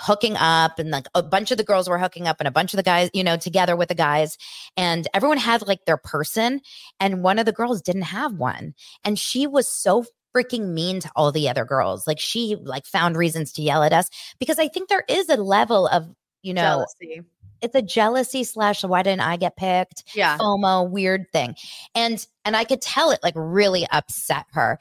[0.00, 2.72] hooking up and like a bunch of the girls were hooking up and a bunch
[2.72, 4.38] of the guys you know together with the guys
[4.74, 6.62] and everyone had like their person
[6.98, 8.72] and one of the girls didn't have one
[9.04, 10.02] and she was so
[10.34, 13.92] freaking mean to all the other girls like she like found reasons to yell at
[13.92, 14.08] us
[14.38, 16.08] because i think there is a level of
[16.42, 17.22] you know jealousy.
[17.62, 20.38] It's a jealousy slash why didn't i get picked Yeah.
[20.38, 21.54] FOMO weird thing.
[21.94, 24.78] And and I could tell it like really upset her.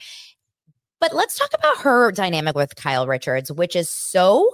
[0.99, 4.51] But let's talk about her dynamic with Kyle Richards, which is so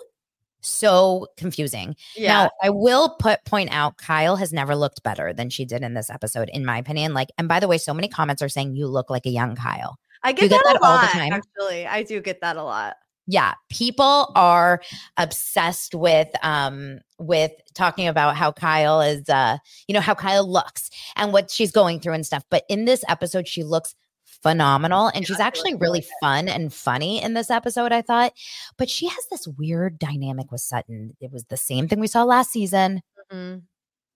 [0.61, 1.95] so confusing.
[2.15, 2.33] Yeah.
[2.33, 5.93] Now, I will put point out Kyle has never looked better than she did in
[5.93, 7.13] this episode in my opinion.
[7.13, 9.55] Like and by the way, so many comments are saying you look like a young
[9.55, 9.97] Kyle.
[10.23, 11.33] I you get, get that, that a all the time?
[11.33, 12.95] Actually, I do get that a lot.
[13.27, 14.81] Yeah, people are
[15.17, 19.57] obsessed with um with talking about how Kyle is uh
[19.87, 22.43] you know how Kyle looks and what she's going through and stuff.
[22.49, 23.95] But in this episode she looks
[24.43, 28.33] phenomenal and Yeah, she's actually really fun and funny in this episode I thought.
[28.77, 31.15] But she has this weird dynamic with Sutton.
[31.19, 33.01] It was the same thing we saw last season.
[33.31, 33.63] Mhm.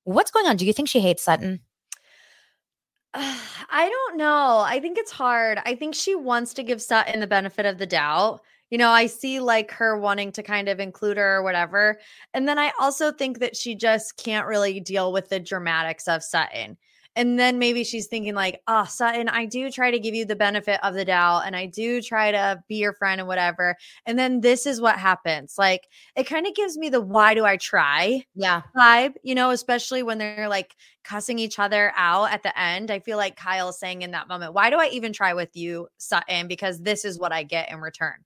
[0.03, 0.55] What's going on?
[0.57, 1.61] Do you think she hates Sutton?
[3.13, 4.59] I don't know.
[4.59, 5.59] I think it's hard.
[5.65, 8.41] I think she wants to give Sutton the benefit of the doubt.
[8.69, 11.99] You know, I see like her wanting to kind of include her or whatever.
[12.33, 16.23] And then I also think that she just can't really deal with the dramatics of
[16.23, 16.77] Sutton.
[17.15, 20.35] And then maybe she's thinking, like, oh, Sutton, I do try to give you the
[20.35, 23.75] benefit of the doubt and I do try to be your friend and whatever.
[24.05, 25.55] And then this is what happens.
[25.57, 28.61] Like, it kind of gives me the why do I try Yeah.
[28.77, 32.91] vibe, you know, especially when they're like cussing each other out at the end.
[32.91, 35.87] I feel like Kyle's saying in that moment, why do I even try with you,
[35.97, 36.47] Sutton?
[36.47, 38.23] Because this is what I get in return.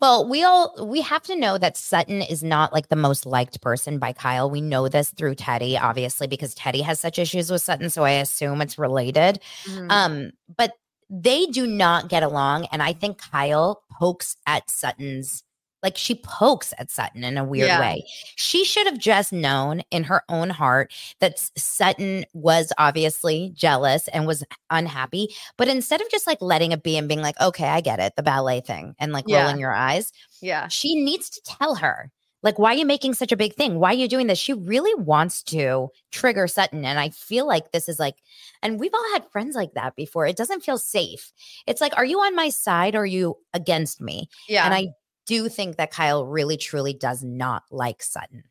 [0.00, 3.60] Well, we all we have to know that Sutton is not like the most liked
[3.60, 4.50] person by Kyle.
[4.50, 8.12] We know this through Teddi, obviously, because Teddi has such issues with Sutton, so I
[8.12, 9.40] assume it's related.
[9.66, 9.90] Mhm.
[9.90, 10.72] Um, but
[11.10, 15.42] they do not get along, and I think Kyle pokes at Sutton's
[15.82, 17.80] like she pokes at Sutton in a weird Yeah.
[17.80, 18.04] way.
[18.36, 24.26] She should have just known in her own heart that Sutton was obviously jealous and
[24.26, 27.80] was unhappy, but instead of just like letting it be and being like, "Okay, I
[27.80, 29.42] get it," the ballet thing, and like Yeah.
[29.42, 30.68] rolling your eyes, yeah.
[30.68, 32.10] she needs to tell her
[32.40, 34.52] like why are you making such a big thing why are you doing this she
[34.52, 38.14] really wants to trigger sutton and i feel like this is like
[38.62, 41.32] and we've all had friends like that before it doesn't feel safe
[41.66, 44.64] it's like are you on my side or are you against me Yeah.
[44.66, 44.86] and i
[45.28, 48.42] do think that kyle really truly does not like sutton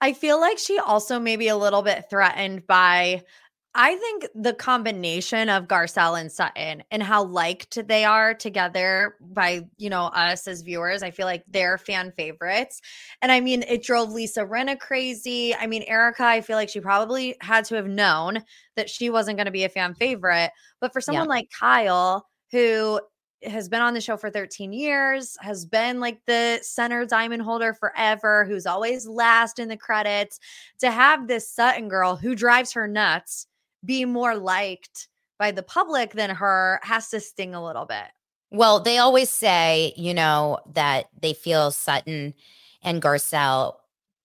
[0.00, 3.22] I feel like she also may be a little bit threatened by
[3.78, 9.66] I think the combination of Garcelle and Sutton and how liked they are together by,
[9.76, 11.02] you know, us as viewers.
[11.02, 12.80] I feel like they're fan favorites.
[13.20, 15.54] And I mean, it drove Lisa Rinna crazy.
[15.54, 18.42] I mean, Erika, I feel like she probably had to have known
[18.76, 20.52] that she wasn't going to be a fan favorite.
[20.80, 22.98] But for someone like Kyle, who
[23.42, 27.74] has been on the show for 13 years, has been like the center diamond holder
[27.74, 30.40] forever, who's always last in the credits,
[30.80, 33.46] to have this Sutton girl who drives her nuts
[33.84, 35.08] be more liked
[35.38, 38.06] by the public than her has to sting a little bit.
[38.50, 42.32] well they always say you know that they feel sutton
[42.82, 43.76] and garcelle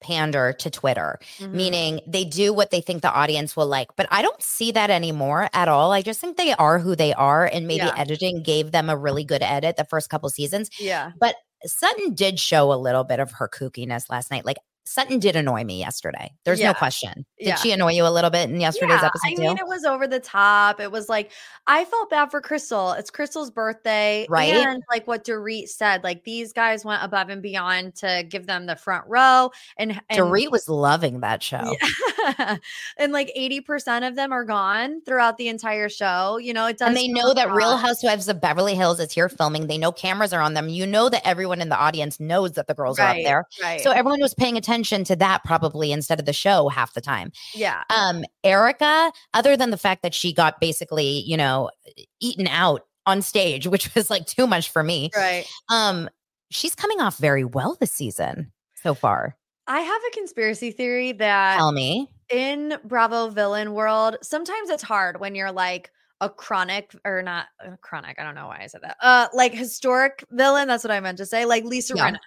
[0.02, 1.52] pander to twitter Mhm.
[1.52, 3.90] meaning they do what they think the audience will like.
[3.96, 5.92] But I don't see that anymore at all.
[5.92, 7.94] I just think they are who they are, and maybe Yeah.
[7.98, 10.70] editing gave them a really good edit the first couple seasons.
[10.80, 11.12] yeah.
[11.20, 11.36] But
[11.66, 14.46] Sutton did show a little bit of her kookiness last night.
[14.46, 16.34] Like Sutton did annoy me yesterday.
[16.44, 16.70] There's Yeah.
[16.70, 17.26] no question.
[17.40, 17.56] Did Yeah.
[17.56, 19.42] she annoy you a little bit in yesterday's Yeah, episode I too?
[19.42, 20.80] mean, it was over the top.
[20.80, 21.32] It was like
[21.68, 22.92] I felt bad for Crystal.
[22.94, 24.54] It's Crystal's birthday, Right.
[24.54, 28.66] And like what Dorit said, like these guys went above and beyond to give them
[28.66, 31.76] the front row, and, and Dorit was loving that show.
[32.98, 36.38] And like 80% of them are gone throughout the entire show.
[36.38, 39.28] You know, it does And they know that Real Housewives of Beverly Hills is here
[39.30, 39.68] filming.
[39.68, 40.70] They know cameras are on them.
[40.70, 43.46] You know that everyone in the audience knows that the girls are up there.
[43.62, 43.82] Right.
[43.82, 47.32] So everyone was paying attention to that probably instead of the show half the time.
[47.54, 47.84] yeah.
[47.90, 51.70] Um, Erika, other than the fact that she got basically, you know,
[52.22, 55.10] eaten out on stage, which was like too much for me.
[55.16, 55.46] Right.
[55.70, 56.10] Um,
[56.50, 59.36] she's coming off very well this season so far.
[59.68, 62.10] I have a conspiracy theory that Tell me.
[62.30, 67.76] in Bravo villain world, sometimes it's hard when you're like a chronic or not uh,
[67.82, 68.20] chronic.
[68.20, 68.98] I don't know why I said that.
[69.02, 70.68] Uh, like historic villain.
[70.68, 71.46] That's what I meant to say.
[71.46, 72.12] Like Lisa Yeah.
[72.12, 72.18] Rinna,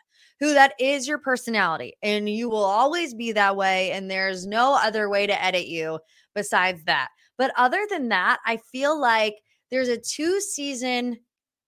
[0.41, 3.93] who that is your personality, and you will always be that way.
[3.93, 6.01] And there's no other way to edit you
[6.35, 7.09] besides that.
[7.39, 9.37] But other than that, I feel like
[9.71, 11.19] there's a two season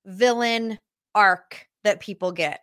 [0.05, 0.79] villain
[1.15, 2.61] arc that people get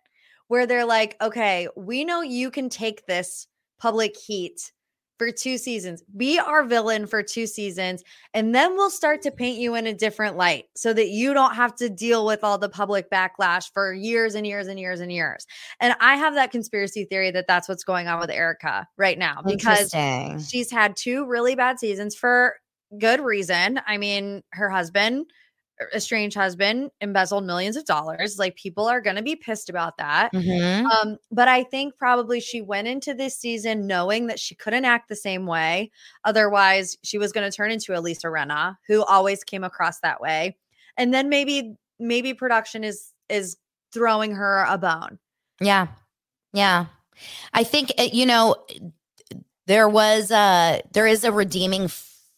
[0.48, 3.48] where they're like, okay, we know you can take this
[3.80, 4.72] public heat
[5.18, 8.04] for two seasons, be our villain for two seasons,
[8.34, 11.56] and then we'll start to paint you in a different light so that you don't
[11.56, 15.12] have to deal with all the public backlash for years and years and years and
[15.12, 15.46] years.
[15.80, 19.42] And I have that conspiracy theory that that's what's going on with Erika right now
[19.46, 19.94] because
[20.50, 22.56] she's had two really bad seasons for
[22.98, 23.80] good reason.
[23.88, 25.26] I mean, her husband,
[25.94, 28.38] estranged husband, embezzled millions of dollars.
[28.38, 30.32] Like people are going to be pissed about that.
[30.34, 30.86] Mhm.
[30.86, 35.10] Um, but I think probably she went into this season knowing that she couldn't act
[35.10, 35.92] the same way.
[36.24, 40.22] Otherwise, she was going to turn into Elisa Lisa Rinna, who always came across that
[40.22, 40.56] way.
[40.98, 43.58] And then maybe maybe production is is
[43.92, 45.20] throwing her a bone.
[45.60, 45.88] Yeah.
[46.54, 46.86] Yeah.
[47.54, 48.56] I think uh, you know
[49.68, 51.90] there was uh there is a redeeming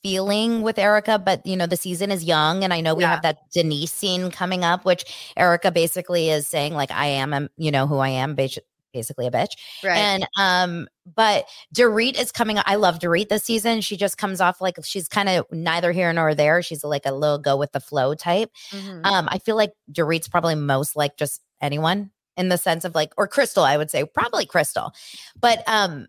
[0.06, 3.10] feeling with Erika, but you know the season is young and I know we Yeah.
[3.16, 5.04] have that Denise scene coming up which
[5.36, 9.32] Erika basically is saying like I am a, you know who I am basically a
[9.32, 9.54] bitch.
[9.84, 9.98] Right.
[9.98, 11.46] And um but
[11.76, 13.82] Dorit is coming I love Dorit this season.
[13.82, 16.62] She just comes off like she's kind of neither here nor there.
[16.62, 18.52] She's like a little go with the flow type.
[18.72, 19.04] Mhm.
[19.06, 23.12] Um, I feel like Dorit's probably most like just anyone in the sense of like,
[23.18, 24.92] or Crystal, I would say probably Crystal,
[25.40, 26.08] but um,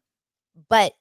[0.69, 0.93] but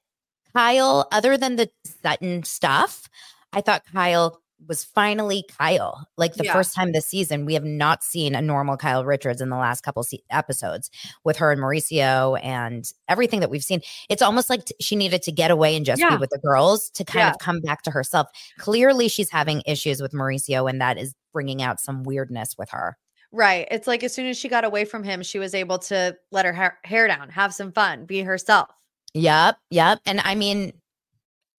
[0.56, 1.70] Kyle, other than the
[2.02, 3.10] Sutton stuff,
[3.54, 6.08] I thought Kyle was finally Kyle.
[6.18, 6.54] Like the Yeah.
[6.54, 9.82] first time this season, we have not seen a normal Kyle Richards in the last
[9.82, 10.90] couple se- episodes
[11.26, 13.82] with her and Mauricio and everything that we've seen.
[14.10, 16.12] It's almost like t- she needed to get away and just Yeah.
[16.12, 17.32] be with the girls to kind Yeah.
[17.32, 18.28] of come back to herself.
[18.58, 22.98] Clearly, she's having issues with Mauricio, and that is bringing out some weirdness with her.
[23.34, 23.68] Right.
[23.70, 26.46] It's like as soon as she got away from him, she was able to let
[26.46, 28.70] her hair, hair down, have some fun, be herself.
[29.16, 30.00] Yep, yep.
[30.06, 30.74] And I mean,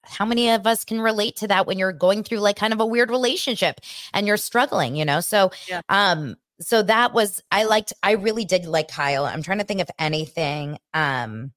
[0.05, 2.81] how many of us can relate to that when you're going through like kind of
[2.81, 3.81] a weird relationship
[4.13, 5.21] and you're struggling, you know?
[5.21, 5.81] So, Yeah.
[5.89, 9.27] um, so that was I liked I really did like Kyle.
[9.27, 10.79] I'm trying to think of anything.
[10.95, 11.53] Um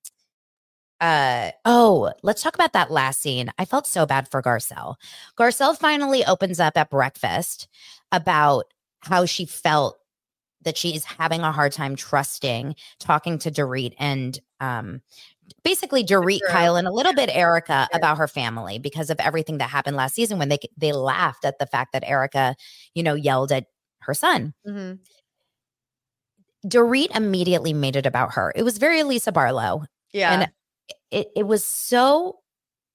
[1.02, 3.50] uh oh, let's talk about that last scene.
[3.58, 4.96] I felt so bad for Garcelle.
[5.38, 7.70] Garcelle finally opens up at breakfast
[8.12, 8.66] about
[9.02, 9.98] how she felt
[10.64, 15.02] that she is having a hard time trusting talking to Dorit and um
[15.64, 16.40] basically Dorit.
[16.48, 20.16] Kyle, and a little bit Erika about her family because of everything that happened last
[20.16, 22.56] season when they they laughed at the fact that Erika,
[22.94, 23.66] you know, yelled at
[24.02, 24.54] her son.
[24.66, 24.94] hmm
[26.66, 28.52] Dorit immediately made it about her.
[28.54, 29.86] It was very Lisa Barlow.
[30.12, 30.34] Yeah.
[30.34, 30.52] And
[31.12, 32.40] it it was so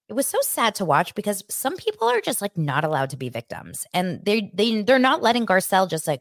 [0.08, 3.16] it was so sad to watch because some people are just like not allowed to
[3.16, 6.20] be victims and they they they're not letting Garcelle just like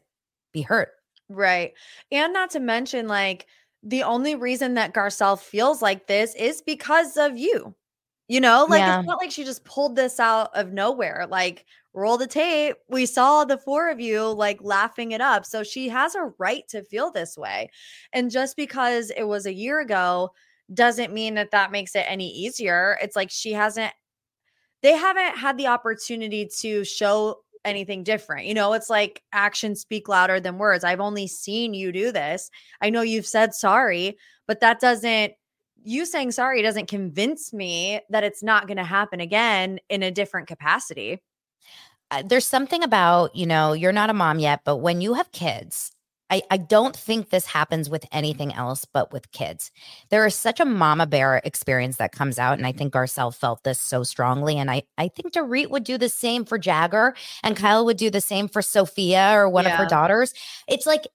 [0.54, 0.88] be hurt.
[1.28, 1.72] Right.
[2.12, 3.46] And not to mention, like,
[3.84, 7.74] the only reason that Garcelle feels like this is because of you.
[8.26, 9.00] You know, like, Yeah.
[9.00, 11.26] it's not like she just pulled this out of nowhere.
[11.28, 12.76] Like, roll the tape.
[12.88, 15.44] We saw the four of you like laughing it up.
[15.44, 17.70] So she has a right to feel this way.
[18.14, 20.30] And just because it was a year ago
[20.72, 22.96] doesn't mean that that makes it any easier.
[23.02, 23.92] It's like she hasn't,
[24.82, 28.46] they haven't had the opportunity to show anything different.
[28.46, 30.84] You know, it's like actions speak louder than words.
[30.84, 32.50] I've only seen you do this.
[32.80, 35.32] I know you've said sorry, but that doesn't
[35.86, 40.10] you saying sorry doesn't convince me that it's not going to happen again in a
[40.10, 41.20] different capacity.
[42.10, 45.30] uh, there's something about you know you're not a mom yet but when you have
[45.32, 45.93] kids
[46.34, 49.70] I, I don't think this happens with anything else but with kids.
[50.10, 52.58] There is such a mama bear experience that comes out.
[52.58, 54.58] And I think Garcelle felt this so strongly.
[54.58, 57.14] And I, I think Dorit would do the same for Jagger
[57.44, 60.34] and Kyle would do the same for Sophia or one of her daughters.
[60.66, 61.06] It's like,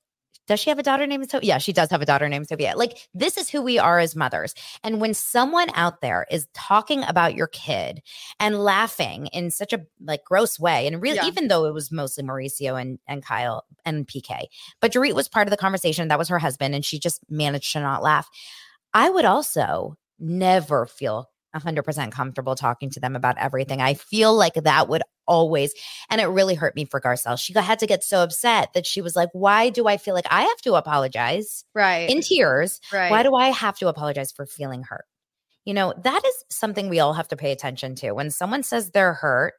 [0.50, 1.47] does she have a daughter named Sophia?
[1.47, 2.74] Yeah, she does have a daughter named Sophia.
[2.76, 4.54] Like, this is who we are as mothers.
[4.84, 8.02] And when someone out there is talking about your kid
[8.39, 11.28] and laughing in such a like gross way, and really, Yeah.
[11.28, 14.45] even though it was mostly Mauricio and and Kyle and PK,
[14.82, 16.08] but Dorit was part of the conversation.
[16.08, 18.28] That was her husband, and she just managed to not laugh.
[18.93, 23.82] I would also never feel 100% comfortable talking to them about everything.
[23.82, 25.73] I feel like that would always,
[26.09, 27.39] and it really hurt me for Garcelle.
[27.39, 30.27] She had to get so upset that she was like, Why do I feel like
[30.30, 32.09] I have to apologize Right.
[32.09, 32.82] in tears?
[32.91, 33.09] right.
[33.11, 35.05] Why do I have to apologize for feeling hurt?
[35.63, 38.11] You know, that is something we all have to pay attention to.
[38.11, 39.53] When someone says they're hurt,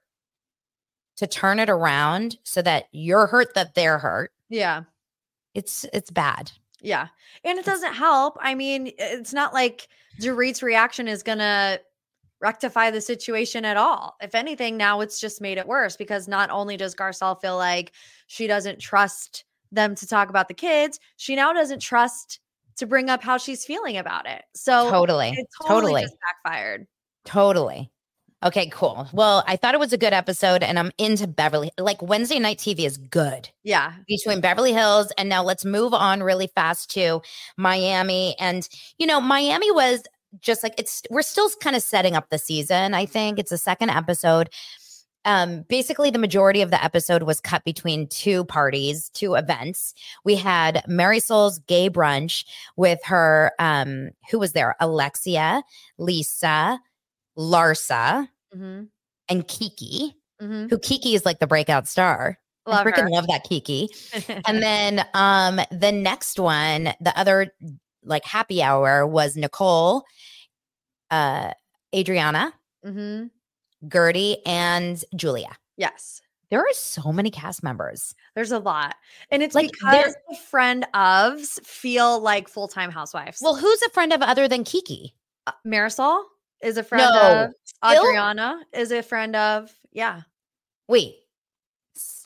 [1.17, 4.85] to turn it around so that you're hurt that they're hurt, yeah.
[5.55, 6.51] it's it's bad.
[6.81, 7.09] Yeah.
[7.45, 8.39] And it doesn't help.
[8.41, 9.87] I mean, it's not like
[10.19, 11.79] Dorit's reaction is going to
[12.41, 14.17] rectify the situation at all.
[14.21, 17.93] If anything, now it's just made it worse because not only does Garcelle feel like
[18.27, 22.41] she doesn't trust them to talk about the kids, she now doesn't trust
[22.77, 24.43] to bring up how she's feeling about it.
[24.55, 25.31] So Totally.
[25.31, 26.07] it totally, Totally.
[26.45, 26.87] backfired.
[27.25, 27.91] Totally.
[28.43, 29.07] Okay, cool.
[29.13, 31.71] Well, I thought it was a good episode and I'm into Beverly.
[31.79, 33.93] Like Wednesday night TV is good Yeah.
[34.09, 37.21] between Beverly Hills and now let's move on really fast to
[37.59, 38.35] Miami.
[38.39, 38.67] And,
[38.99, 40.03] you know, Miami was
[40.41, 43.39] just like it's we're still kind of setting up the season, I think.
[43.39, 44.51] It's the second episode.
[45.27, 49.93] Um, basically, the majority of the episode was cut between two parties, two events.
[50.25, 54.77] We had Marysol's gay brunch with her, um, who was there?
[54.81, 55.63] Alexia,
[55.99, 56.81] Lisa,
[57.39, 58.85] Larsa, Mm-hmm.
[59.29, 60.69] and Kiki, Mm-hmm.
[60.69, 62.39] who Kiki is like the breakout star.
[62.67, 63.11] Love I freaking her.
[63.11, 63.89] love that Kiki.
[64.47, 67.53] And then um the next one, the other
[68.11, 70.05] like happy hour was Nicole,
[71.11, 71.53] uh
[71.95, 72.53] Adriana,
[72.85, 73.29] mm-hmm.
[73.89, 75.57] Guerdy, and Julia.
[75.79, 76.21] Yes.
[76.51, 78.15] There are so many cast members.
[78.35, 78.97] There's a lot.
[79.31, 83.39] And it's Like, because the friend ofs feel like full-time housewives.
[83.41, 85.15] Well, who's a friend of other than Kiki?
[85.47, 86.25] uh, Marysol
[86.61, 88.05] is a friend No, of still?
[88.05, 90.23] Adriana is a friend of yeah.
[90.89, 91.15] Wait.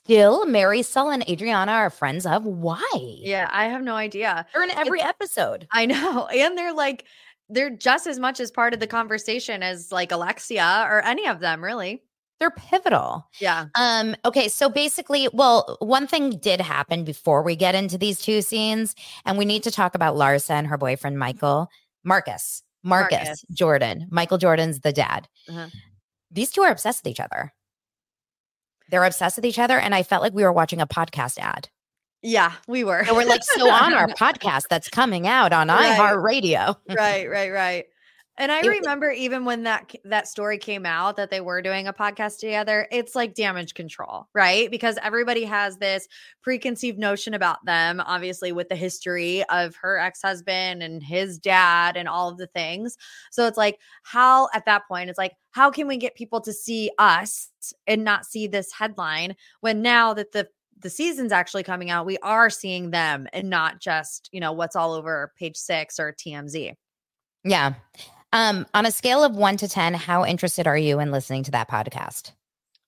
[0.05, 2.91] Still, Marysol and Adriana are friends of why?
[2.95, 4.47] Yeah, I have no idea.
[4.53, 5.67] They're in every episode.
[5.73, 6.29] I know.
[6.35, 7.07] And they're like
[7.49, 11.41] they're just as much as part of the conversation as like Alexia or any of
[11.41, 12.03] them really.
[12.41, 13.27] They're pivotal.
[13.41, 13.67] Yeah.
[13.77, 18.43] Um, okay, so basically, well, one thing did happen before we get into these two
[18.43, 18.95] scenes,
[19.25, 21.71] and we need to talk about Larsa and her boyfriend Michael,
[22.03, 23.45] Marcus, Marcus, Marcus.
[23.53, 24.09] Jordan.
[24.11, 25.29] Michael Jordan's the dad.
[25.49, 25.69] Uh-huh.
[26.31, 27.53] These two are obsessed with each other.
[28.91, 29.79] They're obsessed with each other.
[29.79, 31.69] And I felt like we were watching a podcast ad.
[32.23, 32.99] Yeah, we were.
[33.01, 35.99] And we're like, so on our podcast that's coming out on Right.
[35.99, 36.77] iHeartRadio.
[36.97, 37.85] right, right, right.
[38.37, 41.87] And I It- remember even when that that story came out that they were doing
[41.87, 44.69] a podcast together, it's like damage control, right?
[44.71, 46.09] Because everybody has this
[46.43, 52.09] preconceived notion about them, obviously with the history of her ex-husband and his dad and
[52.09, 52.97] all of the things.
[53.31, 56.53] So it's like how at that point it's like how can we get people to
[56.53, 57.51] see us
[57.87, 60.49] and not see this headline when now that the
[60.81, 64.77] the season's actually coming out, we are seeing them and not just, you know, what's
[64.77, 66.75] all over page 6 or TMZ.
[67.45, 67.75] Yeah.
[68.35, 71.53] Um, on a scale of one to 10, how interested are you in listening to
[71.53, 72.33] that podcast?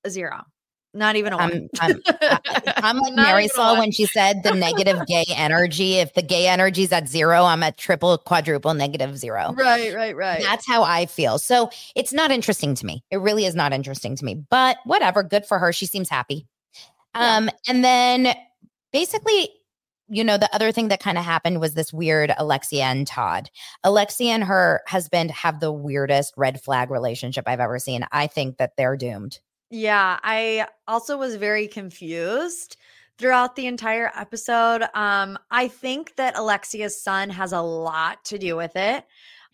[0.09, 0.45] Zero.
[0.93, 1.69] Not even a one.
[1.81, 2.37] I'm, I'm,
[2.79, 5.97] I'm like Mary Saul when she said the negative gay energy.
[5.97, 9.53] If the gay energy is at zero, I'm at triple, quadruple, negative zero.
[9.57, 10.43] Right, right, right.
[10.43, 11.39] That's how I feel.
[11.39, 13.05] So it's not interesting to me.
[13.13, 14.35] It really is not interesting to me.
[14.51, 15.73] But whatever, good for her.
[15.73, 16.49] She seems happy.
[17.15, 17.37] Yeah.
[17.37, 18.35] Um, and then
[18.93, 19.51] basically,
[20.09, 23.51] you know, the other thing that kind of happened was this weird Alexia and Todd.
[23.83, 28.07] Alexia and her husband have the weirdest red flag relationship I've ever seen.
[28.13, 29.41] I think that they're doomed.
[29.71, 32.77] yeah, I also was very confused
[33.19, 34.83] throughout the entire episode.
[34.95, 39.05] Um, I think that Alexia's son has a lot to do with it.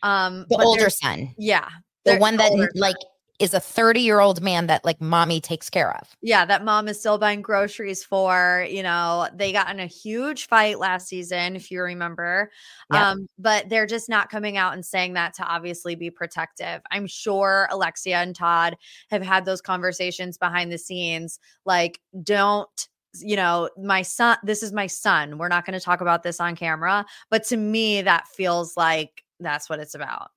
[0.02, 1.68] Um, The older son, yeah,
[2.04, 2.96] the one that like
[3.42, 6.16] is a 30 year old man that like mommy takes care of.
[6.22, 8.64] yeah, that mom is still buying groceries for.
[8.70, 12.52] You know, they got in a huge fight last season, if you remember.
[12.92, 13.10] Yeah.
[13.10, 16.82] Um, but they're just not coming out and saying that to obviously be protective.
[16.92, 18.76] I'm sure Alexia and Todd
[19.10, 22.88] have had those conversations behind the scenes, like, don't.
[23.20, 25.36] You know, my son, this is my son.
[25.36, 27.04] We're not going to talk about this on camera.
[27.30, 30.30] But to me, that feels like that's what it's about.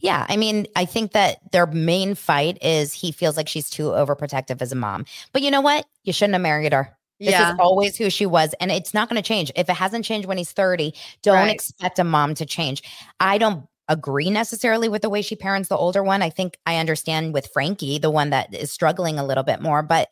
[0.00, 3.84] Yeah, I mean, I think that their main fight is he feels like she's too
[3.88, 5.04] overprotective as a mom.
[5.32, 5.86] But you know what?
[6.04, 6.96] You shouldn't have married her.
[7.20, 7.52] This yeah.
[7.52, 9.50] is always who she was, and it's not going to change.
[9.56, 10.92] If it hasn't changed when he's 30,
[11.22, 11.54] don't Right.
[11.54, 12.82] expect a mom to change.
[13.20, 16.22] I don't agree necessarily with the way she parents the older one.
[16.22, 19.82] I think I understand with Frankie, the one that is struggling a little bit more,
[19.82, 20.08] but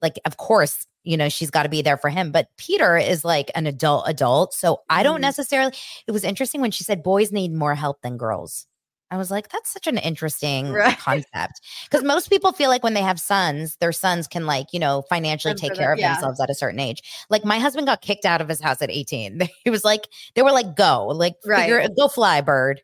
[0.00, 2.30] like, of course, you know, she's got to be there for him.
[2.32, 4.54] But Peter is like an adult adult.
[4.54, 5.22] So I don't Mhm.
[5.22, 5.72] necessarily,
[6.06, 8.66] it was interesting when she said boys need more help than girls.
[9.12, 10.98] I was like, that's such an interesting Right.
[10.98, 11.60] concept.
[11.84, 15.02] Because most people feel like when they have sons, their sons can, like, you know,
[15.02, 16.14] financially take care of yeah.
[16.14, 17.02] themselves at a certain age.
[17.28, 19.48] Like, my husband got kicked out of his house at 18.
[19.64, 22.80] He was like, they were like, go, like, figure, go fly, bird.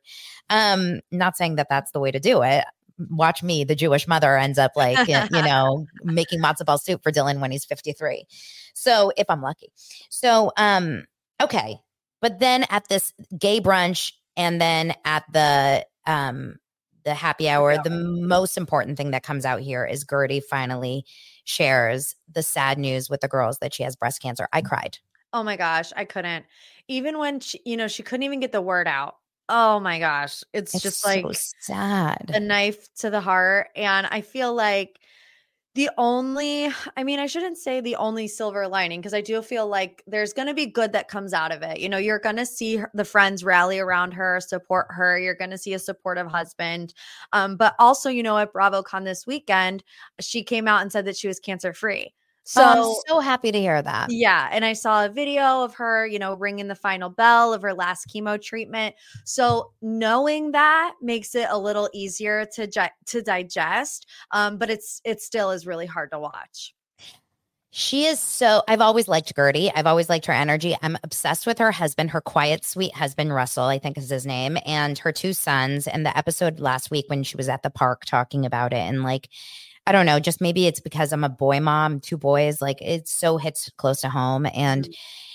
[0.50, 2.64] Um, not saying that that's the way to do it.
[3.10, 7.10] Watch me, the Jewish mother ends up like, you know, making matzo ball soup for
[7.10, 8.26] Dylan when he's 53.
[8.74, 9.72] So if I'm lucky.
[10.10, 11.04] So, um,
[11.40, 11.78] okay.
[12.20, 16.56] But then at this gay brunch and then at the, um,
[17.04, 21.04] the happy hour, the most important thing that comes out here is Guerdy finally
[21.44, 24.48] shares the sad news with the girls that she has breast cancer.
[24.52, 24.98] I cried.
[25.32, 26.46] Oh my gosh, I couldn't.
[26.88, 29.16] Even when she, you know, she couldn't even get the word out.
[29.48, 32.30] Oh my gosh, it's, It's just so like sad.
[32.34, 33.68] a knife to the heart.
[33.76, 34.98] And I feel like
[35.78, 39.68] the only, I mean, I shouldn't say the only silver lining because I do feel
[39.68, 41.78] like there's going to be good that comes out of it.
[41.78, 45.16] You know, you're going to see the friends rally around her, support her.
[45.20, 46.94] You're going to see a supportive husband.
[47.32, 49.84] Um, but also, you know, at BravoCon this weekend,
[50.18, 52.12] she came out and said that she was cancer free.
[52.54, 54.10] So, So I'm so happy to hear that.
[54.10, 57.60] yeah, and I saw a video of her, you know, ringing the final bell of
[57.62, 58.94] her last chemo treatment.
[59.24, 65.00] So knowing that makes it a little easier to gi- to digest, um, but it's
[65.04, 66.74] it still is really hard to watch.
[67.70, 68.62] She is so.
[68.66, 69.70] I've always liked Guerdy.
[69.74, 70.74] I've always liked her energy.
[70.82, 74.56] I'm obsessed with her husband, her quiet, sweet husband, Russell, I think is his name,
[74.64, 75.86] and her two sons.
[75.86, 79.02] And the episode last week when she was at the park talking about it, and
[79.02, 79.28] like,
[79.88, 83.08] I don't know, just maybe it's because I'm a boy mom, two boys, like it
[83.08, 84.46] so hits close to home.
[84.52, 84.92] And mm-hmm.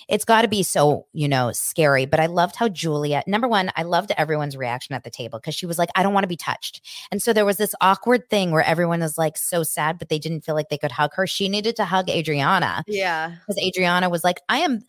[0.10, 2.06] it's got to be so, you know, scary.
[2.06, 5.56] But I loved how Julia, number one, I loved everyone's reaction at the table because
[5.56, 6.88] she was like, I don't want to be touched.
[7.12, 10.20] And so there was this awkward thing where everyone was like so sad, but they
[10.20, 11.26] didn't feel like they could hug her.
[11.26, 14.82] She needed to hug Adriana Yeah, because Adriana was like, I am,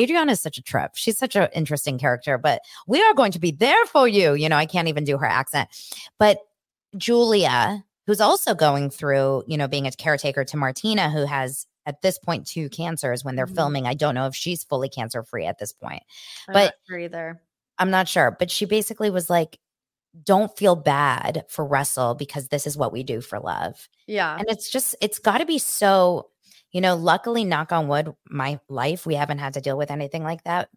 [0.00, 0.96] Adriana is such a trip.
[0.96, 4.34] She's such an interesting character, but we are going to be there for you.
[4.34, 5.68] You know, I can't even do her accent.
[6.18, 6.38] But
[6.96, 12.02] Julia, who's also going through, you know, being a caretaker to Martina, who has at
[12.02, 13.54] this point two cancers when they're Mhm.
[13.54, 13.86] filming.
[13.86, 16.02] I don't know if she's fully cancer free at this point.
[16.46, 17.40] I'm But- sure either.
[17.78, 19.58] I'm not sure, but she basically was like,
[20.24, 23.88] don't feel bad for Russell because this is what we do for love.
[24.06, 26.28] Yeah, And it's just, it's got to be so,
[26.70, 30.22] you know, luckily, knock on wood, my life, we haven't had to deal with anything
[30.22, 30.68] like that.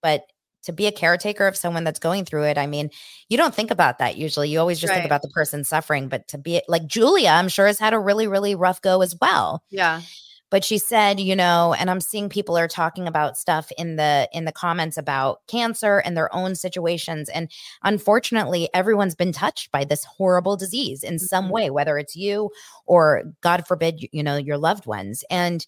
[0.00, 0.24] But
[0.62, 2.58] to be a caretaker of someone that's going through it.
[2.58, 2.90] I mean,
[3.28, 4.48] you don't think about that usually.
[4.48, 4.96] You always just Right.
[4.96, 7.98] think about the person suffering, but to be like Julia, I'm sure has had a
[7.98, 9.62] really, really rough go as well.
[9.70, 10.02] Yeah.
[10.50, 14.28] But she said, you know, and I'm seeing people are talking about stuff in the
[14.34, 17.30] in the comments about cancer and their own situations.
[17.30, 17.50] And
[17.82, 21.52] unfortunately, everyone's been touched by this horrible disease in some Mhm.
[21.52, 22.50] way, whether it's you
[22.84, 25.24] or God forbid, you know, your loved ones.
[25.30, 25.64] And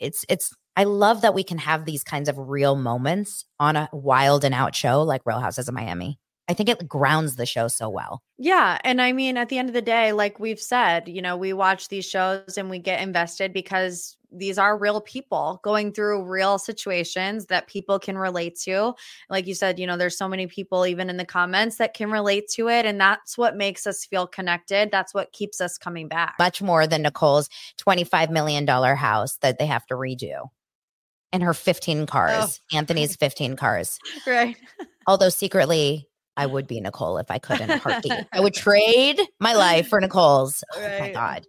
[0.00, 3.88] it's it's I love that we can have these kinds of real moments on a
[3.92, 6.18] wild and out show like Real Houses of Miami.
[6.48, 8.22] I think it grounds the show so well.
[8.36, 8.78] Yeah.
[8.84, 11.52] And I mean, at the end of the day, like we've said, you know, we
[11.52, 16.58] watch these shows and we get invested because these are real people going through real
[16.58, 18.94] situations that people can relate to.
[19.30, 22.10] Like you said, you know, there's so many people, even in the comments, that can
[22.10, 22.86] relate to it.
[22.86, 24.90] And that's what makes us feel connected.
[24.90, 26.34] That's what keeps us coming back.
[26.38, 30.48] Much more than Nicole's $25 million house that they have to redo.
[31.32, 33.98] And her 15 cars, Anthony's 15 cars.
[34.26, 34.56] right.
[35.06, 38.12] Although secretly, I would be Nicole if I could in a heartbeat.
[38.32, 40.62] I would trade my life for Nicole's.
[40.74, 41.46] Oh my God.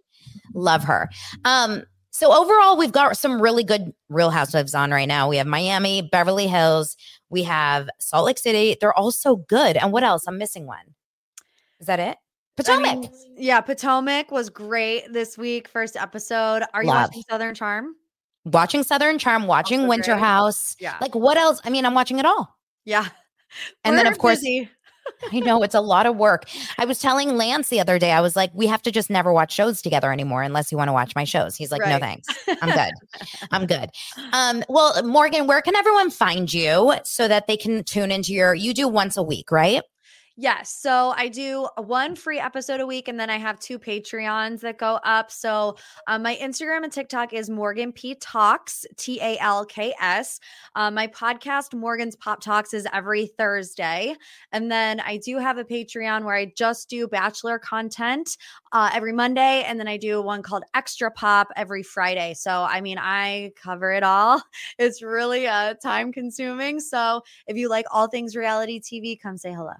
[0.54, 1.10] Love her.
[1.44, 5.28] Um, so overall, we've got some really good Real Housewives on right now.
[5.28, 6.96] We have Miami, Beverly Hills,
[7.28, 8.76] we have Salt Lake City.
[8.80, 9.76] They're all so good.
[9.76, 10.22] And what else?
[10.28, 10.94] I'm missing one.
[11.80, 12.16] Is that it?
[12.16, 12.98] I Potomac.
[13.00, 13.60] mean, yeah.
[13.60, 15.66] Potomac was great this week.
[15.66, 16.62] First episode.
[16.72, 17.08] Are you Love.
[17.08, 17.96] watching Southern Charm?
[18.44, 20.16] Watching Southern Charm, watching Winter.
[20.16, 20.76] House.
[20.78, 20.96] Yeah.
[21.00, 21.60] Like what else?
[21.64, 22.56] I mean, I'm watching it all.
[22.84, 23.08] Yeah.
[23.84, 24.44] And then, We're of course.
[25.32, 26.44] I know it's a lot of work.
[26.78, 29.32] I was telling Lance the other day, I was like, we have to just never
[29.32, 31.56] watch shows together anymore unless you want to watch my shows.
[31.56, 32.26] He's like, no thanks.
[32.62, 32.92] I'm good.
[33.50, 33.90] I'm good.
[34.32, 38.54] Um, well, Morgan, where can everyone find you so that they can tune into your
[38.54, 39.82] you do once a week, right?
[40.36, 40.74] Yes.
[40.74, 44.78] So I do one free episode a week, and then I have two Patreons that
[44.78, 45.30] go up.
[45.30, 45.76] So
[46.08, 50.40] um, my Instagram and TikTok is Morgan P Talks, T A L K S.
[50.74, 54.16] Um, my podcast, Morgan's Pop Talks, is every Thursday.
[54.50, 58.36] And then I do have a Patreon where I just do Bachelor content
[58.72, 59.62] uh, every Monday.
[59.62, 62.34] And then I do one called Extra Pop every Friday.
[62.34, 64.42] So, I mean, I cover it all.
[64.78, 66.80] It's really uh, time consuming.
[66.80, 69.74] So, if you like all things reality TV, come say hello.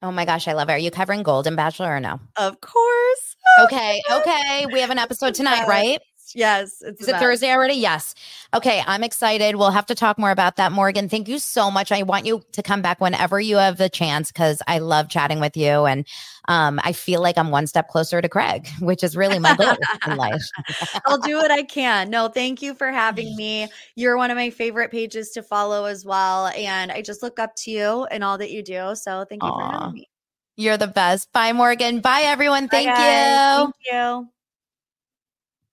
[0.00, 0.72] Oh my gosh, I love it.
[0.72, 2.20] Are you covering Golden Bachelor or no?
[2.36, 3.36] Of course.
[3.64, 4.66] Okay, okay.
[4.72, 5.98] We have an episode tonight, right?
[6.34, 6.82] Yes.
[6.82, 7.22] It's Is it best.
[7.22, 7.74] Thursday already?
[7.74, 8.14] Yes.
[8.54, 9.56] Okay, I'm excited.
[9.56, 11.08] We'll have to talk more about that, Morgan.
[11.08, 11.92] Thank you so much.
[11.92, 15.40] I want you to come back whenever you have the chance because I love chatting
[15.40, 16.06] with you, and
[16.48, 19.76] um, I feel like I'm one step closer to Craig, which is really my goal
[20.06, 20.42] in life.
[21.06, 22.10] I'll do what I can.
[22.10, 23.68] No, thank you for having me.
[23.94, 26.46] You're one of my favorite pages to follow as well.
[26.48, 28.94] And I just look up to you and all that you do.
[28.94, 30.08] So thank you for having me.
[30.56, 31.30] You're the best.
[31.32, 32.00] Bye, Morgan.
[32.00, 32.68] Bye, everyone.
[32.68, 33.58] Thank guys.
[33.58, 33.72] you.
[33.72, 34.28] Thank you.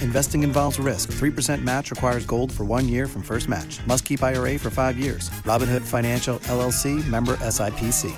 [0.00, 1.12] Investing involves risk.
[1.12, 3.78] 3% match requires gold for one year from first match.
[3.86, 5.30] Must keep IRA for five years.
[5.44, 8.12] Robinhood Financial LLC member SIPC.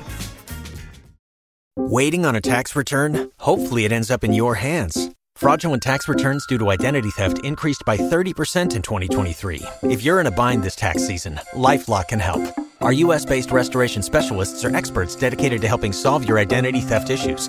[1.76, 3.30] Waiting on a tax return?
[3.38, 5.10] Hopefully, it ends up in your hands.
[5.34, 9.62] Fraudulent tax returns due to identity theft increased by 30% in 2023.
[9.84, 12.42] If you're in a bind this tax season, LifeLock can help.
[12.82, 17.48] Our US based restoration specialists are experts dedicated to helping solve your identity theft issues.